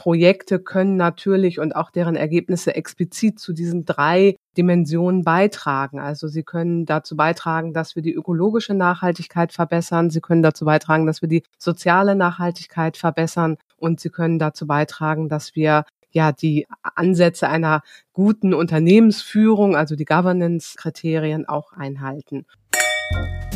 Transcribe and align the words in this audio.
Projekte 0.00 0.60
können 0.60 0.96
natürlich 0.96 1.60
und 1.60 1.76
auch 1.76 1.90
deren 1.90 2.16
Ergebnisse 2.16 2.74
explizit 2.74 3.38
zu 3.38 3.52
diesen 3.52 3.84
drei 3.84 4.36
Dimensionen 4.56 5.24
beitragen. 5.24 6.00
Also 6.00 6.26
sie 6.26 6.42
können 6.42 6.86
dazu 6.86 7.16
beitragen, 7.16 7.74
dass 7.74 7.96
wir 7.96 8.02
die 8.02 8.14
ökologische 8.14 8.72
Nachhaltigkeit 8.72 9.52
verbessern. 9.52 10.08
Sie 10.08 10.22
können 10.22 10.42
dazu 10.42 10.64
beitragen, 10.64 11.04
dass 11.04 11.20
wir 11.20 11.28
die 11.28 11.42
soziale 11.58 12.16
Nachhaltigkeit 12.16 12.96
verbessern. 12.96 13.58
Und 13.76 14.00
sie 14.00 14.08
können 14.08 14.38
dazu 14.38 14.66
beitragen, 14.66 15.28
dass 15.28 15.54
wir 15.54 15.84
ja 16.10 16.32
die 16.32 16.66
Ansätze 16.82 17.50
einer 17.50 17.82
guten 18.14 18.54
Unternehmensführung, 18.54 19.76
also 19.76 19.96
die 19.96 20.06
Governance-Kriterien 20.06 21.46
auch 21.46 21.74
einhalten. 21.74 22.46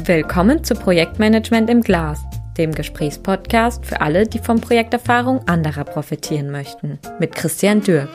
Willkommen 0.05 0.63
zu 0.63 0.75
Projektmanagement 0.75 1.71
im 1.71 1.81
Glas 1.81 2.23
dem 2.57 2.73
Gesprächspodcast 2.73 3.85
für 3.85 4.01
alle, 4.01 4.27
die 4.27 4.39
von 4.39 4.61
Projekterfahrung 4.61 5.47
anderer 5.49 5.85
profitieren 5.85 6.51
möchten, 6.51 6.99
mit 7.19 7.35
Christian 7.35 7.81
Dürk. 7.81 8.11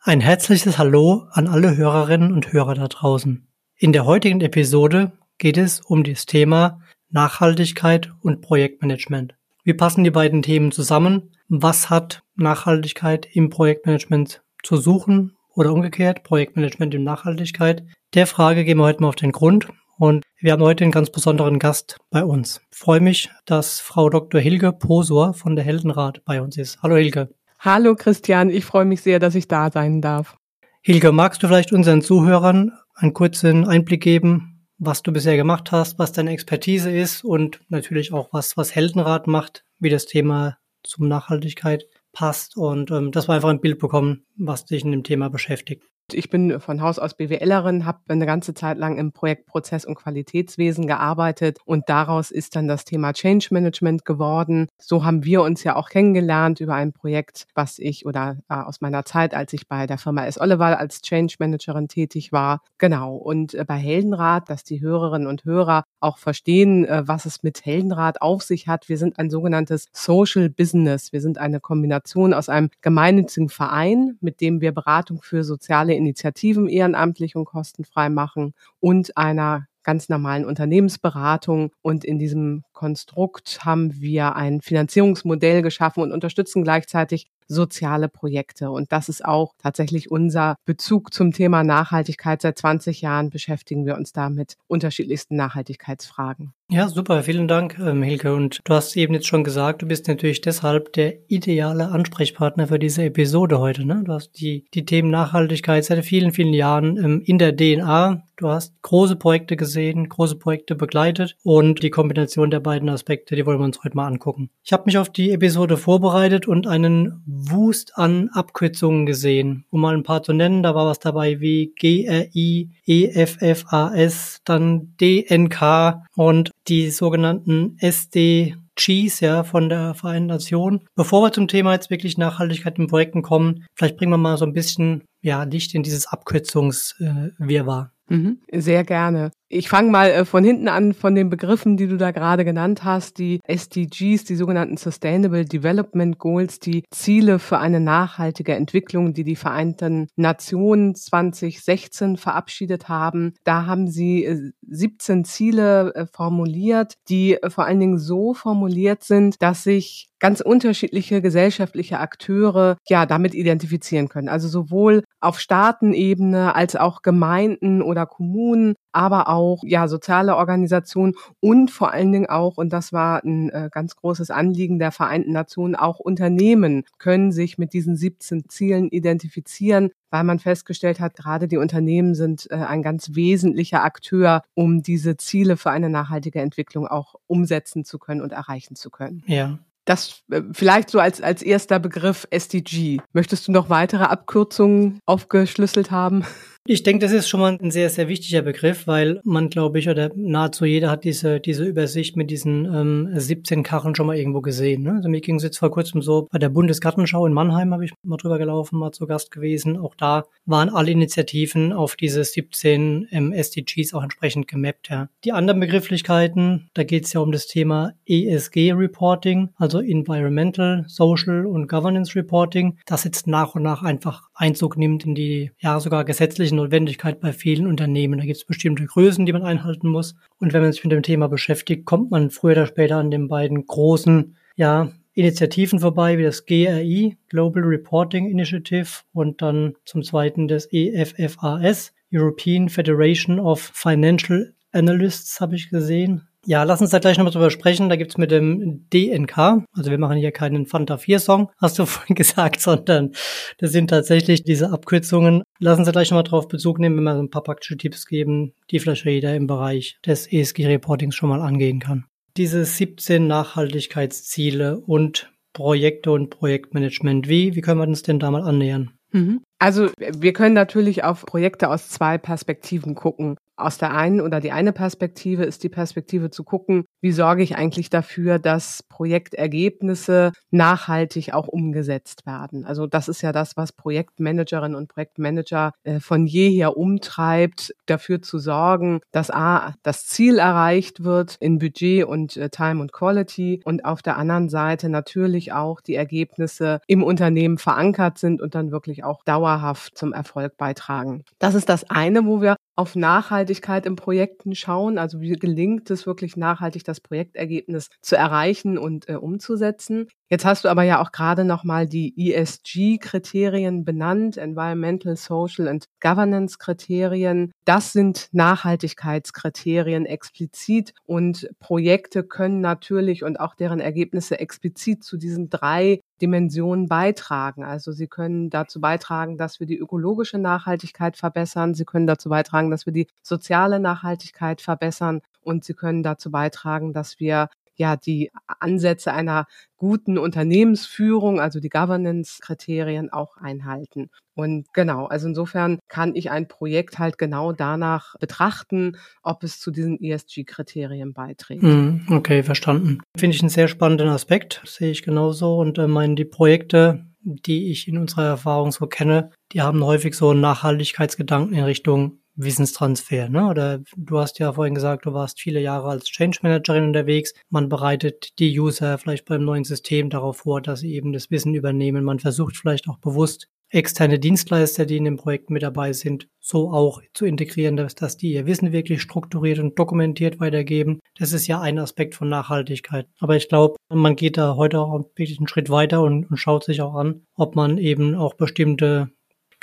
Ein 0.00 0.20
herzliches 0.20 0.76
Hallo 0.76 1.26
an 1.30 1.46
alle 1.46 1.76
Hörerinnen 1.76 2.32
und 2.32 2.52
Hörer 2.52 2.74
da 2.74 2.88
draußen. 2.88 3.48
In 3.76 3.92
der 3.92 4.04
heutigen 4.04 4.40
Episode 4.40 5.12
geht 5.38 5.56
es 5.56 5.80
um 5.80 6.04
das 6.04 6.26
Thema 6.26 6.80
Nachhaltigkeit 7.10 8.12
und 8.20 8.42
Projektmanagement. 8.42 9.34
Wie 9.62 9.72
passen 9.72 10.04
die 10.04 10.10
beiden 10.10 10.42
Themen 10.42 10.72
zusammen? 10.72 11.32
Was 11.48 11.88
hat 11.88 12.22
Nachhaltigkeit 12.36 13.26
im 13.32 13.48
Projektmanagement 13.48 14.42
zu 14.62 14.76
suchen 14.76 15.36
oder 15.54 15.72
umgekehrt 15.72 16.22
Projektmanagement 16.22 16.94
in 16.94 17.04
Nachhaltigkeit? 17.04 17.84
Der 18.12 18.26
Frage 18.26 18.64
gehen 18.64 18.78
wir 18.78 18.84
heute 18.84 19.00
mal 19.00 19.08
auf 19.08 19.16
den 19.16 19.32
Grund 19.32 19.68
und 19.96 20.24
wir 20.44 20.52
haben 20.52 20.62
heute 20.62 20.84
einen 20.84 20.92
ganz 20.92 21.08
besonderen 21.08 21.58
Gast 21.58 21.96
bei 22.10 22.22
uns. 22.22 22.60
Ich 22.70 22.76
freue 22.76 23.00
mich, 23.00 23.30
dass 23.46 23.80
Frau 23.80 24.10
Dr. 24.10 24.38
Hilge 24.38 24.74
Posor 24.74 25.32
von 25.32 25.56
der 25.56 25.64
Heldenrat 25.64 26.22
bei 26.26 26.42
uns 26.42 26.58
ist. 26.58 26.82
Hallo 26.82 26.96
Hilge. 26.96 27.30
Hallo 27.58 27.94
Christian, 27.94 28.50
ich 28.50 28.66
freue 28.66 28.84
mich 28.84 29.00
sehr, 29.00 29.18
dass 29.18 29.34
ich 29.34 29.48
da 29.48 29.70
sein 29.70 30.02
darf. 30.02 30.36
Hilge, 30.82 31.12
magst 31.12 31.42
du 31.42 31.48
vielleicht 31.48 31.72
unseren 31.72 32.02
Zuhörern 32.02 32.72
einen 32.94 33.14
kurzen 33.14 33.66
Einblick 33.66 34.02
geben, 34.02 34.66
was 34.76 35.02
du 35.02 35.14
bisher 35.14 35.38
gemacht 35.38 35.72
hast, 35.72 35.98
was 35.98 36.12
deine 36.12 36.32
Expertise 36.32 36.90
ist 36.90 37.24
und 37.24 37.60
natürlich 37.70 38.12
auch 38.12 38.28
was, 38.34 38.58
was 38.58 38.74
Heldenrat 38.74 39.26
macht, 39.26 39.64
wie 39.78 39.88
das 39.88 40.04
Thema 40.04 40.58
zum 40.82 41.08
Nachhaltigkeit 41.08 41.86
passt 42.12 42.58
und 42.58 42.90
ähm, 42.90 43.12
dass 43.12 43.28
wir 43.28 43.34
einfach 43.34 43.48
ein 43.48 43.62
Bild 43.62 43.78
bekommen, 43.78 44.26
was 44.36 44.66
dich 44.66 44.84
in 44.84 44.90
dem 44.90 45.04
Thema 45.04 45.30
beschäftigt. 45.30 45.84
Ich 46.12 46.28
bin 46.28 46.60
von 46.60 46.82
Haus 46.82 46.98
aus 46.98 47.14
BWLerin, 47.14 47.86
habe 47.86 48.00
eine 48.08 48.26
ganze 48.26 48.52
Zeit 48.52 48.76
lang 48.76 48.98
im 48.98 49.12
Projektprozess- 49.12 49.86
und 49.86 49.94
Qualitätswesen 49.94 50.86
gearbeitet 50.86 51.58
und 51.64 51.88
daraus 51.88 52.30
ist 52.30 52.56
dann 52.56 52.68
das 52.68 52.84
Thema 52.84 53.14
Change 53.14 53.48
Management 53.50 54.04
geworden. 54.04 54.68
So 54.78 55.02
haben 55.02 55.24
wir 55.24 55.40
uns 55.40 55.64
ja 55.64 55.76
auch 55.76 55.88
kennengelernt 55.88 56.60
über 56.60 56.74
ein 56.74 56.92
Projekt, 56.92 57.46
was 57.54 57.78
ich 57.78 58.04
oder 58.04 58.36
äh, 58.50 58.54
aus 58.54 58.82
meiner 58.82 59.06
Zeit, 59.06 59.32
als 59.34 59.54
ich 59.54 59.66
bei 59.66 59.86
der 59.86 59.96
Firma 59.96 60.26
S. 60.26 60.38
Oliver 60.38 60.78
als 60.78 61.00
Change 61.00 61.36
Managerin 61.38 61.88
tätig 61.88 62.32
war. 62.32 62.60
Genau. 62.76 63.16
Und 63.16 63.54
äh, 63.54 63.64
bei 63.66 63.76
Heldenrat, 63.76 64.50
dass 64.50 64.62
die 64.62 64.82
Hörerinnen 64.82 65.26
und 65.26 65.46
Hörer 65.46 65.84
auch 66.00 66.18
verstehen, 66.18 66.84
äh, 66.84 67.08
was 67.08 67.24
es 67.24 67.42
mit 67.42 67.64
Heldenrat 67.64 68.20
auf 68.20 68.42
sich 68.42 68.68
hat. 68.68 68.90
Wir 68.90 68.98
sind 68.98 69.18
ein 69.18 69.30
sogenanntes 69.30 69.86
Social 69.92 70.50
Business. 70.50 71.14
Wir 71.14 71.22
sind 71.22 71.38
eine 71.38 71.60
Kombination 71.60 72.34
aus 72.34 72.50
einem 72.50 72.68
gemeinnützigen 72.82 73.48
Verein, 73.48 74.18
mit 74.20 74.42
dem 74.42 74.60
wir 74.60 74.72
Beratung 74.72 75.22
für 75.22 75.44
soziale 75.44 75.93
Initiativen 75.96 76.68
ehrenamtlich 76.68 77.36
und 77.36 77.44
kostenfrei 77.44 78.08
machen 78.08 78.54
und 78.80 79.16
einer 79.16 79.66
ganz 79.84 80.08
normalen 80.08 80.44
Unternehmensberatung. 80.44 81.70
Und 81.82 82.04
in 82.04 82.18
diesem 82.18 82.64
Konstrukt 82.72 83.64
haben 83.64 84.00
wir 84.00 84.34
ein 84.34 84.60
Finanzierungsmodell 84.60 85.62
geschaffen 85.62 86.02
und 86.02 86.10
unterstützen 86.10 86.64
gleichzeitig 86.64 87.28
soziale 87.46 88.08
Projekte. 88.08 88.70
Und 88.70 88.90
das 88.90 89.08
ist 89.08 89.24
auch 89.24 89.52
tatsächlich 89.58 90.10
unser 90.10 90.56
Bezug 90.64 91.12
zum 91.12 91.32
Thema 91.32 91.62
Nachhaltigkeit. 91.62 92.40
Seit 92.40 92.58
20 92.58 93.02
Jahren 93.02 93.30
beschäftigen 93.30 93.86
wir 93.86 93.96
uns 93.96 94.12
da 94.12 94.30
mit 94.30 94.56
unterschiedlichsten 94.66 95.36
Nachhaltigkeitsfragen. 95.36 96.54
Ja, 96.70 96.88
super. 96.88 97.22
Vielen 97.22 97.46
Dank, 97.46 97.78
ähm, 97.78 98.02
Hilke. 98.02 98.34
Und 98.34 98.60
du 98.64 98.72
hast 98.72 98.96
eben 98.96 99.12
jetzt 99.12 99.26
schon 99.26 99.44
gesagt, 99.44 99.82
du 99.82 99.86
bist 99.86 100.08
natürlich 100.08 100.40
deshalb 100.40 100.94
der 100.94 101.18
ideale 101.28 101.88
Ansprechpartner 101.90 102.68
für 102.68 102.78
diese 102.78 103.04
Episode 103.04 103.58
heute. 103.58 103.84
Ne? 103.84 104.02
Du 104.04 104.12
hast 104.12 104.40
die, 104.40 104.64
die 104.72 104.86
Themen 104.86 105.10
Nachhaltigkeit 105.10 105.84
seit 105.84 106.02
vielen, 106.06 106.32
vielen 106.32 106.54
Jahren 106.54 106.96
ähm, 106.96 107.22
in 107.26 107.38
der 107.38 107.54
DNA. 107.54 108.22
Du 108.36 108.48
hast 108.48 108.74
große 108.82 109.14
Projekte 109.14 109.56
gesehen, 109.56 110.08
große 110.08 110.36
Projekte 110.36 110.74
begleitet 110.74 111.36
und 111.44 111.84
die 111.84 111.90
Kombination 111.90 112.50
der 112.50 112.58
beiden 112.58 112.88
Aspekte, 112.88 113.36
die 113.36 113.46
wollen 113.46 113.60
wir 113.60 113.64
uns 113.64 113.84
heute 113.84 113.94
mal 113.94 114.08
angucken. 114.08 114.50
Ich 114.64 114.72
habe 114.72 114.84
mich 114.86 114.98
auf 114.98 115.08
die 115.08 115.30
Episode 115.30 115.76
vorbereitet 115.76 116.48
und 116.48 116.66
einen 116.66 117.22
Wust 117.26 117.96
an 117.96 118.30
Abkürzungen 118.32 119.06
gesehen, 119.06 119.66
um 119.70 119.82
mal 119.82 119.94
ein 119.94 120.02
paar 120.02 120.24
zu 120.24 120.32
nennen. 120.32 120.64
Da 120.64 120.74
war 120.74 120.86
was 120.86 120.98
dabei 120.98 121.38
wie 121.38 121.72
GRI, 121.78 122.70
EFFAS, 122.86 124.40
dann 124.44 124.96
DNK 125.00 126.02
und 126.16 126.50
die 126.68 126.90
sogenannten 126.90 127.76
SDGs 127.78 129.20
ja 129.20 129.44
von 129.44 129.68
der 129.68 129.94
Vereinten 129.94 130.28
Nation. 130.28 130.86
Bevor 130.94 131.22
wir 131.22 131.32
zum 131.32 131.48
Thema 131.48 131.72
jetzt 131.72 131.90
wirklich 131.90 132.18
Nachhaltigkeit 132.18 132.78
in 132.78 132.86
Projekten 132.86 133.22
kommen, 133.22 133.66
vielleicht 133.74 133.96
bringen 133.96 134.12
wir 134.12 134.18
mal 134.18 134.38
so 134.38 134.44
ein 134.44 134.52
bisschen 134.52 135.02
ja 135.20 135.42
Licht 135.44 135.74
in 135.74 135.82
dieses 135.82 136.06
Abkürzungswirrwarr. 136.06 137.92
Mhm, 138.08 138.40
sehr 138.52 138.84
gerne. 138.84 139.30
Ich 139.56 139.68
fange 139.68 139.88
mal 139.88 140.10
äh, 140.10 140.24
von 140.24 140.42
hinten 140.42 140.66
an 140.66 140.94
von 140.94 141.14
den 141.14 141.30
Begriffen, 141.30 141.76
die 141.76 141.86
du 141.86 141.96
da 141.96 142.10
gerade 142.10 142.44
genannt 142.44 142.82
hast, 142.82 143.18
die 143.18 143.38
SDGs, 143.46 144.24
die 144.24 144.34
sogenannten 144.34 144.76
Sustainable 144.76 145.44
Development 145.44 146.18
Goals, 146.18 146.58
die 146.58 146.82
Ziele 146.90 147.38
für 147.38 147.58
eine 147.58 147.78
nachhaltige 147.78 148.56
Entwicklung, 148.56 149.14
die 149.14 149.22
die 149.22 149.36
Vereinten 149.36 150.08
Nationen 150.16 150.96
2016 150.96 152.16
verabschiedet 152.16 152.88
haben. 152.88 153.34
Da 153.44 153.66
haben 153.66 153.86
sie 153.86 154.52
17 154.66 155.20
äh, 155.20 155.22
Ziele 155.22 155.94
äh, 155.94 156.06
formuliert, 156.06 156.94
die 157.08 157.38
vor 157.46 157.66
allen 157.66 157.78
Dingen 157.78 157.98
so 157.98 158.34
formuliert 158.34 159.04
sind, 159.04 159.40
dass 159.40 159.62
sich 159.62 160.08
ganz 160.18 160.40
unterschiedliche 160.40 161.20
gesellschaftliche 161.20 162.00
Akteure 162.00 162.78
ja 162.88 163.04
damit 163.04 163.34
identifizieren 163.34 164.08
können. 164.08 164.30
Also 164.30 164.48
sowohl 164.48 165.04
auf 165.20 165.38
Staatenebene 165.38 166.54
als 166.54 166.76
auch 166.76 167.02
Gemeinden 167.02 167.82
oder 167.82 168.06
Kommunen, 168.06 168.74
aber 168.92 169.28
auch 169.28 169.43
ja 169.62 169.88
soziale 169.88 170.36
Organisationen 170.36 171.14
und 171.40 171.70
vor 171.70 171.92
allen 171.92 172.12
Dingen 172.12 172.26
auch 172.26 172.56
und 172.56 172.72
das 172.72 172.92
war 172.92 173.22
ein 173.24 173.50
äh, 173.50 173.68
ganz 173.72 173.96
großes 173.96 174.30
Anliegen 174.30 174.78
der 174.78 174.92
Vereinten 174.92 175.32
Nationen 175.32 175.74
auch 175.74 175.98
Unternehmen 175.98 176.84
können 176.98 177.32
sich 177.32 177.58
mit 177.58 177.72
diesen 177.72 177.96
17 177.96 178.48
Zielen 178.48 178.88
identifizieren, 178.88 179.90
weil 180.10 180.24
man 180.24 180.38
festgestellt 180.38 181.00
hat, 181.00 181.16
gerade 181.16 181.48
die 181.48 181.56
Unternehmen 181.56 182.14
sind 182.14 182.48
äh, 182.50 182.54
ein 182.54 182.82
ganz 182.82 183.14
wesentlicher 183.14 183.84
Akteur, 183.84 184.42
um 184.54 184.82
diese 184.82 185.16
Ziele 185.16 185.56
für 185.56 185.70
eine 185.70 185.90
nachhaltige 185.90 186.40
Entwicklung 186.40 186.86
auch 186.86 187.16
umsetzen 187.26 187.84
zu 187.84 187.98
können 187.98 188.20
und 188.20 188.32
erreichen 188.32 188.76
zu 188.76 188.90
können. 188.90 189.22
Ja. 189.26 189.58
Das 189.84 190.22
äh, 190.30 190.42
vielleicht 190.52 190.90
so 190.90 190.98
als, 190.98 191.20
als 191.20 191.42
erster 191.42 191.78
Begriff 191.78 192.26
SDG. 192.30 192.98
Möchtest 193.12 193.48
du 193.48 193.52
noch 193.52 193.68
weitere 193.70 194.04
Abkürzungen 194.04 195.00
aufgeschlüsselt 195.06 195.90
haben? 195.90 196.24
Ich 196.66 196.82
denke, 196.82 197.04
das 197.04 197.12
ist 197.12 197.28
schon 197.28 197.40
mal 197.40 197.58
ein 197.60 197.70
sehr, 197.70 197.90
sehr 197.90 198.08
wichtiger 198.08 198.40
Begriff, 198.40 198.86
weil 198.86 199.20
man, 199.22 199.50
glaube 199.50 199.78
ich, 199.78 199.90
oder 199.90 200.10
nahezu 200.16 200.64
jeder 200.64 200.90
hat 200.90 201.04
diese, 201.04 201.38
diese 201.38 201.62
Übersicht 201.62 202.16
mit 202.16 202.30
diesen 202.30 202.64
ähm, 202.64 203.10
17 203.12 203.62
Karren 203.62 203.94
schon 203.94 204.06
mal 204.06 204.16
irgendwo 204.16 204.40
gesehen. 204.40 204.84
Ne? 204.84 204.92
Also 204.92 205.10
mir 205.10 205.20
ging 205.20 205.36
es 205.36 205.42
jetzt 205.42 205.58
vor 205.58 205.70
kurzem 205.70 206.00
so, 206.00 206.26
bei 206.32 206.38
der 206.38 206.48
Bundesgartenschau 206.48 207.26
in 207.26 207.34
Mannheim 207.34 207.74
habe 207.74 207.84
ich 207.84 207.92
mal 208.02 208.16
drüber 208.16 208.38
gelaufen, 208.38 208.78
mal 208.78 208.92
zu 208.92 209.06
Gast 209.06 209.30
gewesen. 209.30 209.76
Auch 209.76 209.94
da 209.94 210.24
waren 210.46 210.70
alle 210.70 210.90
Initiativen 210.90 211.74
auf 211.74 211.96
diese 211.96 212.24
17 212.24 213.08
ähm, 213.10 213.34
SDGs 213.34 213.92
auch 213.92 214.02
entsprechend 214.02 214.48
gemappt. 214.48 214.88
Ja. 214.88 215.10
Die 215.24 215.32
anderen 215.32 215.60
Begrifflichkeiten, 215.60 216.70
da 216.72 216.82
geht 216.82 217.04
es 217.04 217.12
ja 217.12 217.20
um 217.20 217.30
das 217.30 217.46
Thema 217.46 217.92
ESG-Reporting, 218.06 219.50
also 219.56 219.80
Environmental, 219.80 220.86
Social 220.88 221.44
und 221.44 221.68
Governance 221.68 222.16
Reporting, 222.16 222.78
das 222.86 223.04
jetzt 223.04 223.26
nach 223.26 223.54
und 223.54 223.64
nach 223.64 223.82
einfach 223.82 224.30
Einzug 224.32 224.78
nimmt 224.78 225.04
in 225.04 225.14
die, 225.14 225.50
ja, 225.58 225.78
sogar 225.78 226.06
gesetzlichen 226.06 226.53
Notwendigkeit 226.54 227.20
bei 227.20 227.32
vielen 227.32 227.66
Unternehmen. 227.66 228.18
Da 228.18 228.24
gibt 228.24 228.36
es 228.36 228.44
bestimmte 228.44 228.86
Größen, 228.86 229.26
die 229.26 229.32
man 229.32 229.42
einhalten 229.42 229.88
muss. 229.88 230.14
Und 230.38 230.52
wenn 230.52 230.62
man 230.62 230.72
sich 230.72 230.84
mit 230.84 230.92
dem 230.92 231.02
Thema 231.02 231.28
beschäftigt, 231.28 231.84
kommt 231.84 232.10
man 232.10 232.30
früher 232.30 232.52
oder 232.52 232.66
später 232.66 232.96
an 232.96 233.10
den 233.10 233.28
beiden 233.28 233.66
großen, 233.66 234.36
ja, 234.56 234.90
Initiativen 235.14 235.78
vorbei, 235.78 236.18
wie 236.18 236.24
das 236.24 236.44
GRI, 236.44 237.16
Global 237.28 237.62
Reporting 237.62 238.28
Initiative, 238.28 238.88
und 239.12 239.42
dann 239.42 239.74
zum 239.84 240.02
zweiten 240.02 240.48
das 240.48 240.66
EFFAS, 240.72 241.92
European 242.12 242.68
Federation 242.68 243.38
of 243.38 243.60
Financial 243.60 244.52
Analysts, 244.72 245.40
habe 245.40 245.54
ich 245.54 245.70
gesehen. 245.70 246.26
Ja, 246.46 246.62
lass 246.62 246.80
uns 246.80 246.90
da 246.90 246.98
gleich 246.98 247.16
nochmal 247.16 247.32
drüber 247.32 247.50
sprechen. 247.50 247.88
Da 247.88 247.96
gibt's 247.96 248.18
mit 248.18 248.30
dem 248.30 248.86
DNK, 248.90 249.64
also 249.72 249.90
wir 249.90 249.98
machen 249.98 250.18
hier 250.18 250.32
keinen 250.32 250.66
Fanta 250.66 250.98
4 250.98 251.18
Song, 251.18 251.50
hast 251.60 251.78
du 251.78 251.86
vorhin 251.86 252.14
gesagt, 252.14 252.60
sondern 252.60 253.12
das 253.58 253.72
sind 253.72 253.88
tatsächlich 253.88 254.42
diese 254.42 254.70
Abkürzungen. 254.70 255.42
Lass 255.58 255.78
uns 255.78 255.86
da 255.86 255.92
gleich 255.92 256.10
nochmal 256.10 256.24
drauf 256.24 256.48
Bezug 256.48 256.78
nehmen, 256.78 256.96
wenn 256.96 257.04
wir 257.04 257.14
ein 257.14 257.30
paar 257.30 257.42
praktische 257.42 257.76
Tipps 257.76 258.06
geben, 258.06 258.52
die 258.70 258.78
vielleicht 258.78 259.04
jeder 259.04 259.34
im 259.34 259.46
Bereich 259.46 259.98
des 260.04 260.30
ESG-Reportings 260.30 261.14
schon 261.14 261.30
mal 261.30 261.40
angehen 261.40 261.80
kann. 261.80 262.04
Diese 262.36 262.64
17 262.64 263.26
Nachhaltigkeitsziele 263.26 264.80
und 264.80 265.30
Projekte 265.52 266.10
und 266.10 266.30
Projektmanagement. 266.30 267.28
Wie, 267.28 267.54
wie 267.54 267.60
können 267.60 267.80
wir 267.80 267.86
uns 267.86 268.02
denn 268.02 268.18
da 268.18 268.30
mal 268.30 268.42
annähern? 268.42 268.90
Mhm. 269.12 269.42
Also 269.60 269.90
wir 269.96 270.32
können 270.32 270.54
natürlich 270.54 271.04
auf 271.04 271.24
Projekte 271.24 271.68
aus 271.68 271.88
zwei 271.88 272.18
Perspektiven 272.18 272.96
gucken 272.96 273.36
aus 273.56 273.78
der 273.78 273.92
einen 273.92 274.20
oder 274.20 274.40
die 274.40 274.52
eine 274.52 274.72
Perspektive 274.72 275.44
ist 275.44 275.62
die 275.62 275.68
Perspektive 275.68 276.30
zu 276.30 276.44
gucken, 276.44 276.84
wie 277.00 277.12
sorge 277.12 277.42
ich 277.42 277.56
eigentlich 277.56 277.90
dafür, 277.90 278.38
dass 278.38 278.82
Projektergebnisse 278.82 280.32
nachhaltig 280.50 281.32
auch 281.32 281.48
umgesetzt 281.48 282.26
werden. 282.26 282.64
Also 282.64 282.86
das 282.86 283.08
ist 283.08 283.22
ja 283.22 283.32
das, 283.32 283.56
was 283.56 283.72
Projektmanagerinnen 283.72 284.76
und 284.76 284.88
Projektmanager 284.88 285.72
äh, 285.84 286.00
von 286.00 286.26
jeher 286.26 286.76
umtreibt, 286.76 287.74
dafür 287.86 288.22
zu 288.22 288.38
sorgen, 288.38 289.00
dass 289.12 289.30
A, 289.30 289.74
das 289.82 290.06
Ziel 290.06 290.38
erreicht 290.38 291.04
wird 291.04 291.36
in 291.40 291.58
Budget 291.58 292.04
und 292.04 292.36
äh, 292.36 292.50
Time 292.50 292.80
und 292.80 292.92
Quality 292.92 293.60
und 293.64 293.84
auf 293.84 294.02
der 294.02 294.16
anderen 294.16 294.48
Seite 294.48 294.88
natürlich 294.88 295.52
auch 295.52 295.80
die 295.80 295.94
Ergebnisse 295.94 296.80
im 296.86 297.02
Unternehmen 297.02 297.58
verankert 297.58 298.18
sind 298.18 298.42
und 298.42 298.54
dann 298.54 298.72
wirklich 298.72 299.04
auch 299.04 299.22
dauerhaft 299.24 299.96
zum 299.96 300.12
Erfolg 300.12 300.56
beitragen. 300.56 301.24
Das 301.38 301.54
ist 301.54 301.68
das 301.68 301.88
eine, 301.90 302.26
wo 302.26 302.40
wir 302.40 302.56
auf 302.76 302.96
Nachhaltigkeit 302.96 303.86
in 303.86 303.96
Projekten 303.96 304.54
schauen. 304.54 304.98
Also 304.98 305.20
wie 305.20 305.32
gelingt 305.32 305.90
es 305.90 306.06
wirklich 306.06 306.36
nachhaltig, 306.36 306.84
das 306.84 307.00
Projektergebnis 307.00 307.88
zu 308.02 308.16
erreichen 308.16 308.78
und 308.78 309.08
äh, 309.08 309.14
umzusetzen. 309.16 310.08
Jetzt 310.30 310.46
hast 310.46 310.64
du 310.64 310.68
aber 310.68 310.84
ja 310.84 311.02
auch 311.02 311.12
gerade 311.12 311.44
nochmal 311.44 311.86
die 311.86 312.32
ESG-Kriterien 312.32 313.84
benannt, 313.84 314.38
Environmental, 314.38 315.16
Social 315.16 315.68
and 315.68 315.84
Governance-Kriterien. 316.00 317.52
Das 317.66 317.92
sind 317.92 318.28
Nachhaltigkeitskriterien 318.32 320.06
explizit 320.06 320.94
und 321.04 321.50
Projekte 321.60 322.24
können 322.24 322.62
natürlich 322.62 323.22
und 323.22 323.38
auch 323.38 323.54
deren 323.54 323.80
Ergebnisse 323.80 324.40
explizit 324.40 325.04
zu 325.04 325.18
diesen 325.18 325.50
drei 325.50 326.00
Dimensionen 326.22 326.88
beitragen. 326.88 327.62
Also 327.62 327.92
sie 327.92 328.06
können 328.06 328.48
dazu 328.48 328.80
beitragen, 328.80 329.36
dass 329.36 329.60
wir 329.60 329.66
die 329.66 329.78
ökologische 329.78 330.38
Nachhaltigkeit 330.38 331.18
verbessern. 331.18 331.74
Sie 331.74 331.84
können 331.84 332.06
dazu 332.06 332.30
beitragen, 332.30 332.70
dass 332.70 332.86
wir 332.86 332.94
die 332.94 333.08
soziale 333.22 333.78
Nachhaltigkeit 333.78 334.62
verbessern. 334.62 335.20
Und 335.42 335.64
sie 335.64 335.74
können 335.74 336.02
dazu 336.02 336.30
beitragen, 336.30 336.94
dass 336.94 337.20
wir 337.20 337.48
ja 337.76 337.96
die 337.96 338.30
Ansätze 338.60 339.12
einer 339.12 339.46
guten 339.76 340.18
Unternehmensführung, 340.18 341.40
also 341.40 341.60
die 341.60 341.68
Governance-Kriterien 341.68 343.12
auch 343.12 343.36
einhalten. 343.36 344.10
Und 344.34 344.72
genau, 344.72 345.06
also 345.06 345.28
insofern 345.28 345.78
kann 345.88 346.16
ich 346.16 346.30
ein 346.30 346.48
Projekt 346.48 346.98
halt 346.98 347.18
genau 347.18 347.52
danach 347.52 348.14
betrachten, 348.18 348.96
ob 349.22 349.44
es 349.44 349.60
zu 349.60 349.70
diesen 349.70 350.00
ESG-Kriterien 350.00 351.12
beiträgt. 351.12 351.62
Hm, 351.62 352.06
okay, 352.10 352.42
verstanden. 352.42 353.00
Finde 353.16 353.36
ich 353.36 353.42
einen 353.42 353.50
sehr 353.50 353.68
spannenden 353.68 354.08
Aspekt, 354.08 354.62
sehe 354.64 354.90
ich 354.90 355.02
genauso. 355.02 355.56
Und 355.56 355.78
äh, 355.78 355.86
meine, 355.86 356.14
die 356.14 356.24
Projekte, 356.24 357.06
die 357.20 357.70
ich 357.70 357.86
in 357.86 357.98
unserer 357.98 358.24
Erfahrung 358.24 358.72
so 358.72 358.86
kenne, 358.86 359.30
die 359.52 359.62
haben 359.62 359.84
häufig 359.84 360.14
so 360.14 360.30
einen 360.30 360.40
Nachhaltigkeitsgedanken 360.40 361.54
in 361.54 361.64
Richtung 361.64 362.18
Wissenstransfer, 362.36 363.28
ne? 363.28 363.48
Oder 363.48 363.80
du 363.96 364.18
hast 364.18 364.38
ja 364.38 364.52
vorhin 364.52 364.74
gesagt, 364.74 365.06
du 365.06 365.12
warst 365.12 365.40
viele 365.40 365.60
Jahre 365.60 365.88
als 365.88 366.06
Change 366.06 366.38
Managerin 366.42 366.84
unterwegs. 366.84 367.32
Man 367.50 367.68
bereitet 367.68 368.38
die 368.38 368.58
User 368.58 368.98
vielleicht 368.98 369.24
beim 369.24 369.44
neuen 369.44 369.64
System 369.64 370.10
darauf 370.10 370.38
vor, 370.38 370.60
dass 370.60 370.80
sie 370.80 370.94
eben 370.94 371.12
das 371.12 371.30
Wissen 371.30 371.54
übernehmen. 371.54 372.04
Man 372.04 372.18
versucht 372.18 372.56
vielleicht 372.56 372.88
auch 372.88 372.98
bewusst 372.98 373.48
externe 373.74 374.20
Dienstleister, 374.20 374.86
die 374.86 374.96
in 374.96 375.04
dem 375.04 375.16
Projekt 375.16 375.50
mit 375.50 375.62
dabei 375.62 375.92
sind, 375.92 376.28
so 376.40 376.70
auch 376.70 377.02
zu 377.12 377.26
integrieren, 377.26 377.76
dass, 377.76 377.94
dass 377.96 378.16
die 378.16 378.32
ihr 378.32 378.46
Wissen 378.46 378.72
wirklich 378.72 379.02
strukturiert 379.02 379.58
und 379.58 379.78
dokumentiert 379.78 380.38
weitergeben. 380.38 381.00
Das 381.18 381.32
ist 381.32 381.48
ja 381.48 381.60
ein 381.60 381.78
Aspekt 381.78 382.14
von 382.14 382.28
Nachhaltigkeit. 382.28 383.08
Aber 383.18 383.36
ich 383.36 383.48
glaube, 383.48 383.76
man 383.92 384.14
geht 384.14 384.36
da 384.36 384.54
heute 384.54 384.80
auch 384.80 385.00
wirklich 385.16 385.38
einen 385.38 385.48
Schritt 385.48 385.70
weiter 385.70 386.02
und, 386.02 386.30
und 386.30 386.36
schaut 386.36 386.64
sich 386.64 386.82
auch 386.82 386.94
an, 386.94 387.26
ob 387.34 387.56
man 387.56 387.78
eben 387.78 388.14
auch 388.14 388.34
bestimmte 388.34 389.10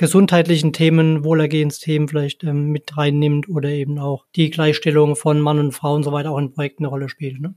gesundheitlichen 0.01 0.74
Themen, 0.74 1.24
Wohlergehensthemen 1.24 2.07
vielleicht 2.07 2.44
ähm, 2.44 2.71
mit 2.71 2.98
reinnimmt 2.98 3.48
oder 3.48 3.69
eben 3.69 4.00
auch 4.00 4.25
die 4.36 4.50
Gleichstellung 4.50 5.15
von 5.15 5.39
Mann 5.39 5.59
und 5.59 5.74
Frau 5.74 5.94
und 5.94 6.01
so 6.01 6.12
weiter 6.12 6.31
auch 6.31 6.39
in 6.39 6.51
Projekten 6.51 6.83
eine 6.83 6.89
Rolle 6.89 7.07
spielt. 7.07 7.39
Ne? 7.39 7.53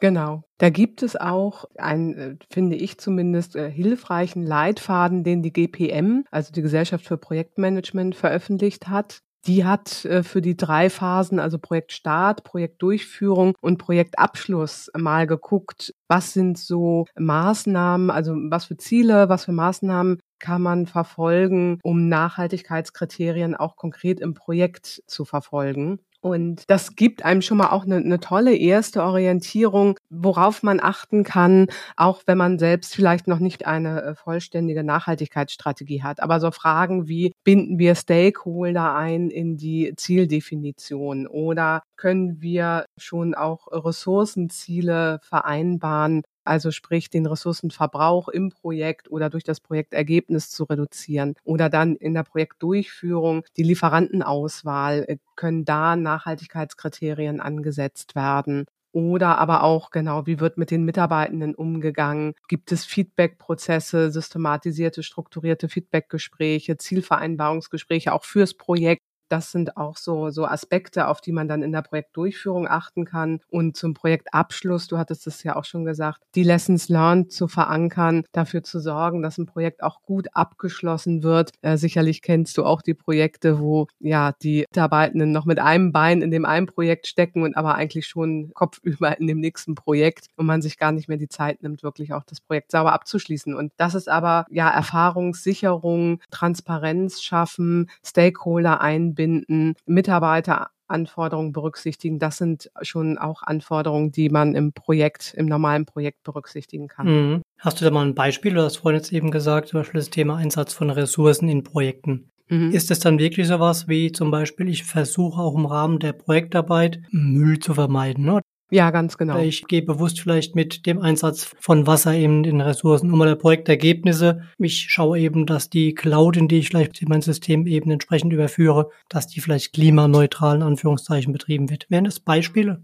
Genau. 0.00 0.42
Da 0.58 0.68
gibt 0.68 1.02
es 1.02 1.16
auch 1.16 1.64
einen, 1.78 2.14
äh, 2.14 2.36
finde 2.50 2.76
ich 2.76 2.98
zumindest, 2.98 3.56
äh, 3.56 3.70
hilfreichen 3.70 4.42
Leitfaden, 4.42 5.24
den 5.24 5.42
die 5.42 5.54
GPM, 5.54 6.24
also 6.30 6.52
die 6.52 6.60
Gesellschaft 6.60 7.06
für 7.06 7.16
Projektmanagement, 7.16 8.14
veröffentlicht 8.14 8.88
hat. 8.88 9.22
Die 9.46 9.64
hat 9.64 10.04
äh, 10.06 10.22
für 10.22 10.40
die 10.42 10.56
drei 10.56 10.90
Phasen, 10.90 11.38
also 11.38 11.58
Projektstart, 11.58 12.42
Projektdurchführung 12.42 13.54
und 13.60 13.78
Projektabschluss 13.78 14.90
mal 14.96 15.26
geguckt, 15.26 15.94
was 16.08 16.32
sind 16.32 16.58
so 16.58 17.04
Maßnahmen, 17.18 18.10
also 18.10 18.34
was 18.34 18.64
für 18.66 18.76
Ziele, 18.76 19.28
was 19.28 19.44
für 19.44 19.52
Maßnahmen 19.52 20.18
kann 20.38 20.62
man 20.62 20.86
verfolgen, 20.86 21.78
um 21.82 22.08
Nachhaltigkeitskriterien 22.08 23.54
auch 23.54 23.76
konkret 23.76 24.20
im 24.20 24.34
Projekt 24.34 25.02
zu 25.06 25.24
verfolgen. 25.24 26.00
Und 26.20 26.64
das 26.68 26.96
gibt 26.96 27.24
einem 27.24 27.42
schon 27.42 27.58
mal 27.58 27.70
auch 27.70 27.84
eine, 27.84 27.96
eine, 27.96 28.20
tolle 28.20 28.56
erste 28.56 29.02
Orientierung, 29.02 29.98
worauf 30.10 30.62
man 30.62 30.80
achten 30.80 31.24
kann, 31.24 31.68
auch 31.96 32.22
wenn 32.26 32.38
man 32.38 32.58
selbst 32.58 32.94
vielleicht 32.94 33.28
noch 33.28 33.38
nicht 33.38 33.66
eine 33.66 34.02
äh, 34.02 34.14
vollständige 34.14 34.82
Nachhaltigkeitsstrategie 34.82 36.02
hat. 36.02 36.20
Aber 36.22 36.40
so 36.40 36.50
Fragen 36.50 37.08
wie, 37.08 37.32
binden 37.44 37.78
wir 37.78 37.94
Stakeholder 37.94 38.94
ein 38.94 39.30
in 39.30 39.56
die 39.56 39.94
Zieldefinition 39.96 41.26
oder 41.26 41.82
können 41.96 42.40
wir 42.40 42.86
schon 42.96 43.34
auch 43.34 43.68
Ressourcenziele 43.70 45.20
vereinbaren, 45.22 46.22
also 46.46 46.70
sprich 46.70 47.10
den 47.10 47.26
Ressourcenverbrauch 47.26 48.28
im 48.28 48.50
Projekt 48.50 49.10
oder 49.10 49.30
durch 49.30 49.44
das 49.44 49.60
Projektergebnis 49.60 50.50
zu 50.50 50.64
reduzieren 50.64 51.34
oder 51.44 51.68
dann 51.68 51.96
in 51.96 52.14
der 52.14 52.22
Projektdurchführung 52.22 53.44
die 53.56 53.62
Lieferantenauswahl 53.62 55.04
äh, 55.08 55.16
können 55.36 55.64
da 55.64 55.96
Nachhaltigkeitskriterien 55.96 57.40
angesetzt 57.40 58.14
werden. 58.14 58.66
Oder 58.92 59.38
aber 59.38 59.62
auch 59.62 59.90
genau, 59.90 60.26
wie 60.26 60.40
wird 60.40 60.56
mit 60.56 60.70
den 60.70 60.84
Mitarbeitenden 60.86 61.54
umgegangen? 61.54 62.32
Gibt 62.48 62.72
es 62.72 62.86
Feedbackprozesse, 62.86 64.10
systematisierte, 64.10 65.02
strukturierte 65.02 65.68
Feedbackgespräche, 65.68 66.78
Zielvereinbarungsgespräche 66.78 68.14
auch 68.14 68.24
fürs 68.24 68.54
Projekt? 68.54 69.02
Das 69.28 69.50
sind 69.50 69.76
auch 69.76 69.96
so, 69.96 70.30
so 70.30 70.46
Aspekte, 70.46 71.08
auf 71.08 71.20
die 71.20 71.32
man 71.32 71.48
dann 71.48 71.62
in 71.62 71.72
der 71.72 71.82
Projektdurchführung 71.82 72.68
achten 72.68 73.04
kann. 73.04 73.40
Und 73.48 73.76
zum 73.76 73.94
Projektabschluss, 73.94 74.88
du 74.88 74.98
hattest 74.98 75.26
es 75.26 75.42
ja 75.42 75.56
auch 75.56 75.64
schon 75.64 75.84
gesagt, 75.84 76.22
die 76.34 76.42
Lessons 76.42 76.88
learned 76.88 77.32
zu 77.32 77.48
verankern, 77.48 78.24
dafür 78.32 78.62
zu 78.62 78.80
sorgen, 78.80 79.22
dass 79.22 79.38
ein 79.38 79.46
Projekt 79.46 79.82
auch 79.82 80.02
gut 80.02 80.28
abgeschlossen 80.32 81.22
wird. 81.22 81.52
Äh, 81.62 81.76
sicherlich 81.76 82.22
kennst 82.22 82.56
du 82.58 82.64
auch 82.64 82.82
die 82.82 82.94
Projekte, 82.94 83.60
wo 83.60 83.86
ja 83.98 84.32
die 84.42 84.64
Mitarbeitenden 84.70 85.32
noch 85.32 85.44
mit 85.44 85.58
einem 85.58 85.92
Bein 85.92 86.22
in 86.22 86.30
dem 86.30 86.44
einen 86.44 86.66
Projekt 86.66 87.06
stecken 87.06 87.42
und 87.42 87.56
aber 87.56 87.74
eigentlich 87.74 88.06
schon 88.06 88.52
kopfüber 88.54 89.18
in 89.20 89.26
dem 89.26 89.40
nächsten 89.40 89.74
Projekt 89.74 90.26
und 90.36 90.46
man 90.46 90.62
sich 90.62 90.78
gar 90.78 90.92
nicht 90.92 91.08
mehr 91.08 91.18
die 91.18 91.28
Zeit 91.28 91.62
nimmt, 91.62 91.82
wirklich 91.82 92.12
auch 92.12 92.24
das 92.24 92.40
Projekt 92.40 92.70
sauber 92.70 92.92
abzuschließen. 92.92 93.54
Und 93.54 93.72
das 93.76 93.94
ist 93.94 94.08
aber 94.08 94.46
ja 94.50 94.70
Erfahrungssicherung, 94.70 96.20
Transparenz 96.30 97.22
schaffen, 97.22 97.90
Stakeholder 98.04 98.80
einbinden, 98.80 99.15
einbinden, 99.16 99.74
Mitarbeiteranforderungen 99.86 101.52
berücksichtigen. 101.52 102.18
Das 102.18 102.36
sind 102.38 102.70
schon 102.82 103.18
auch 103.18 103.42
Anforderungen, 103.42 104.12
die 104.12 104.28
man 104.28 104.54
im 104.54 104.72
Projekt, 104.72 105.34
im 105.36 105.46
normalen 105.46 105.86
Projekt 105.86 106.22
berücksichtigen 106.22 106.88
kann. 106.88 107.06
Mhm. 107.06 107.42
Hast 107.58 107.80
du 107.80 107.84
da 107.84 107.90
mal 107.90 108.06
ein 108.06 108.14
Beispiel? 108.14 108.54
Du 108.54 108.62
hast 108.62 108.76
vorhin 108.76 109.00
jetzt 109.00 109.12
eben 109.12 109.30
gesagt, 109.30 109.68
zum 109.68 109.80
Beispiel 109.80 110.00
das 110.00 110.10
Thema 110.10 110.36
Einsatz 110.36 110.72
von 110.72 110.90
Ressourcen 110.90 111.48
in 111.48 111.62
Projekten. 111.64 112.30
Mhm. 112.48 112.70
Ist 112.70 112.90
es 112.90 113.00
dann 113.00 113.18
wirklich 113.18 113.48
sowas 113.48 113.88
wie 113.88 114.12
zum 114.12 114.30
Beispiel, 114.30 114.68
ich 114.68 114.84
versuche 114.84 115.40
auch 115.40 115.56
im 115.56 115.66
Rahmen 115.66 115.98
der 115.98 116.12
Projektarbeit 116.12 117.00
Müll 117.10 117.58
zu 117.58 117.74
vermeiden? 117.74 118.24
Ne? 118.24 118.40
Ja, 118.70 118.90
ganz 118.90 119.16
genau. 119.16 119.38
Ich 119.38 119.66
gehe 119.66 119.82
bewusst 119.82 120.20
vielleicht 120.20 120.56
mit 120.56 120.86
dem 120.86 121.00
Einsatz 121.00 121.54
von 121.60 121.86
Wasser 121.86 122.14
eben 122.14 122.44
in 122.44 122.60
Ressourcen 122.60 123.12
um 123.12 123.20
oder 123.20 123.36
Projektergebnisse. 123.36 124.42
Ich 124.58 124.86
schaue 124.88 125.20
eben, 125.20 125.46
dass 125.46 125.70
die 125.70 125.94
Cloud, 125.94 126.36
in 126.36 126.48
die 126.48 126.58
ich 126.58 126.68
vielleicht 126.68 127.00
in 127.00 127.08
mein 127.08 127.22
System 127.22 127.66
eben 127.66 127.90
entsprechend 127.92 128.32
überführe, 128.32 128.90
dass 129.08 129.28
die 129.28 129.40
vielleicht 129.40 129.72
klimaneutral 129.72 130.56
in 130.56 130.62
Anführungszeichen 130.62 131.32
betrieben 131.32 131.70
wird. 131.70 131.86
Wären 131.90 132.04
das 132.04 132.18
Beispiele? 132.18 132.82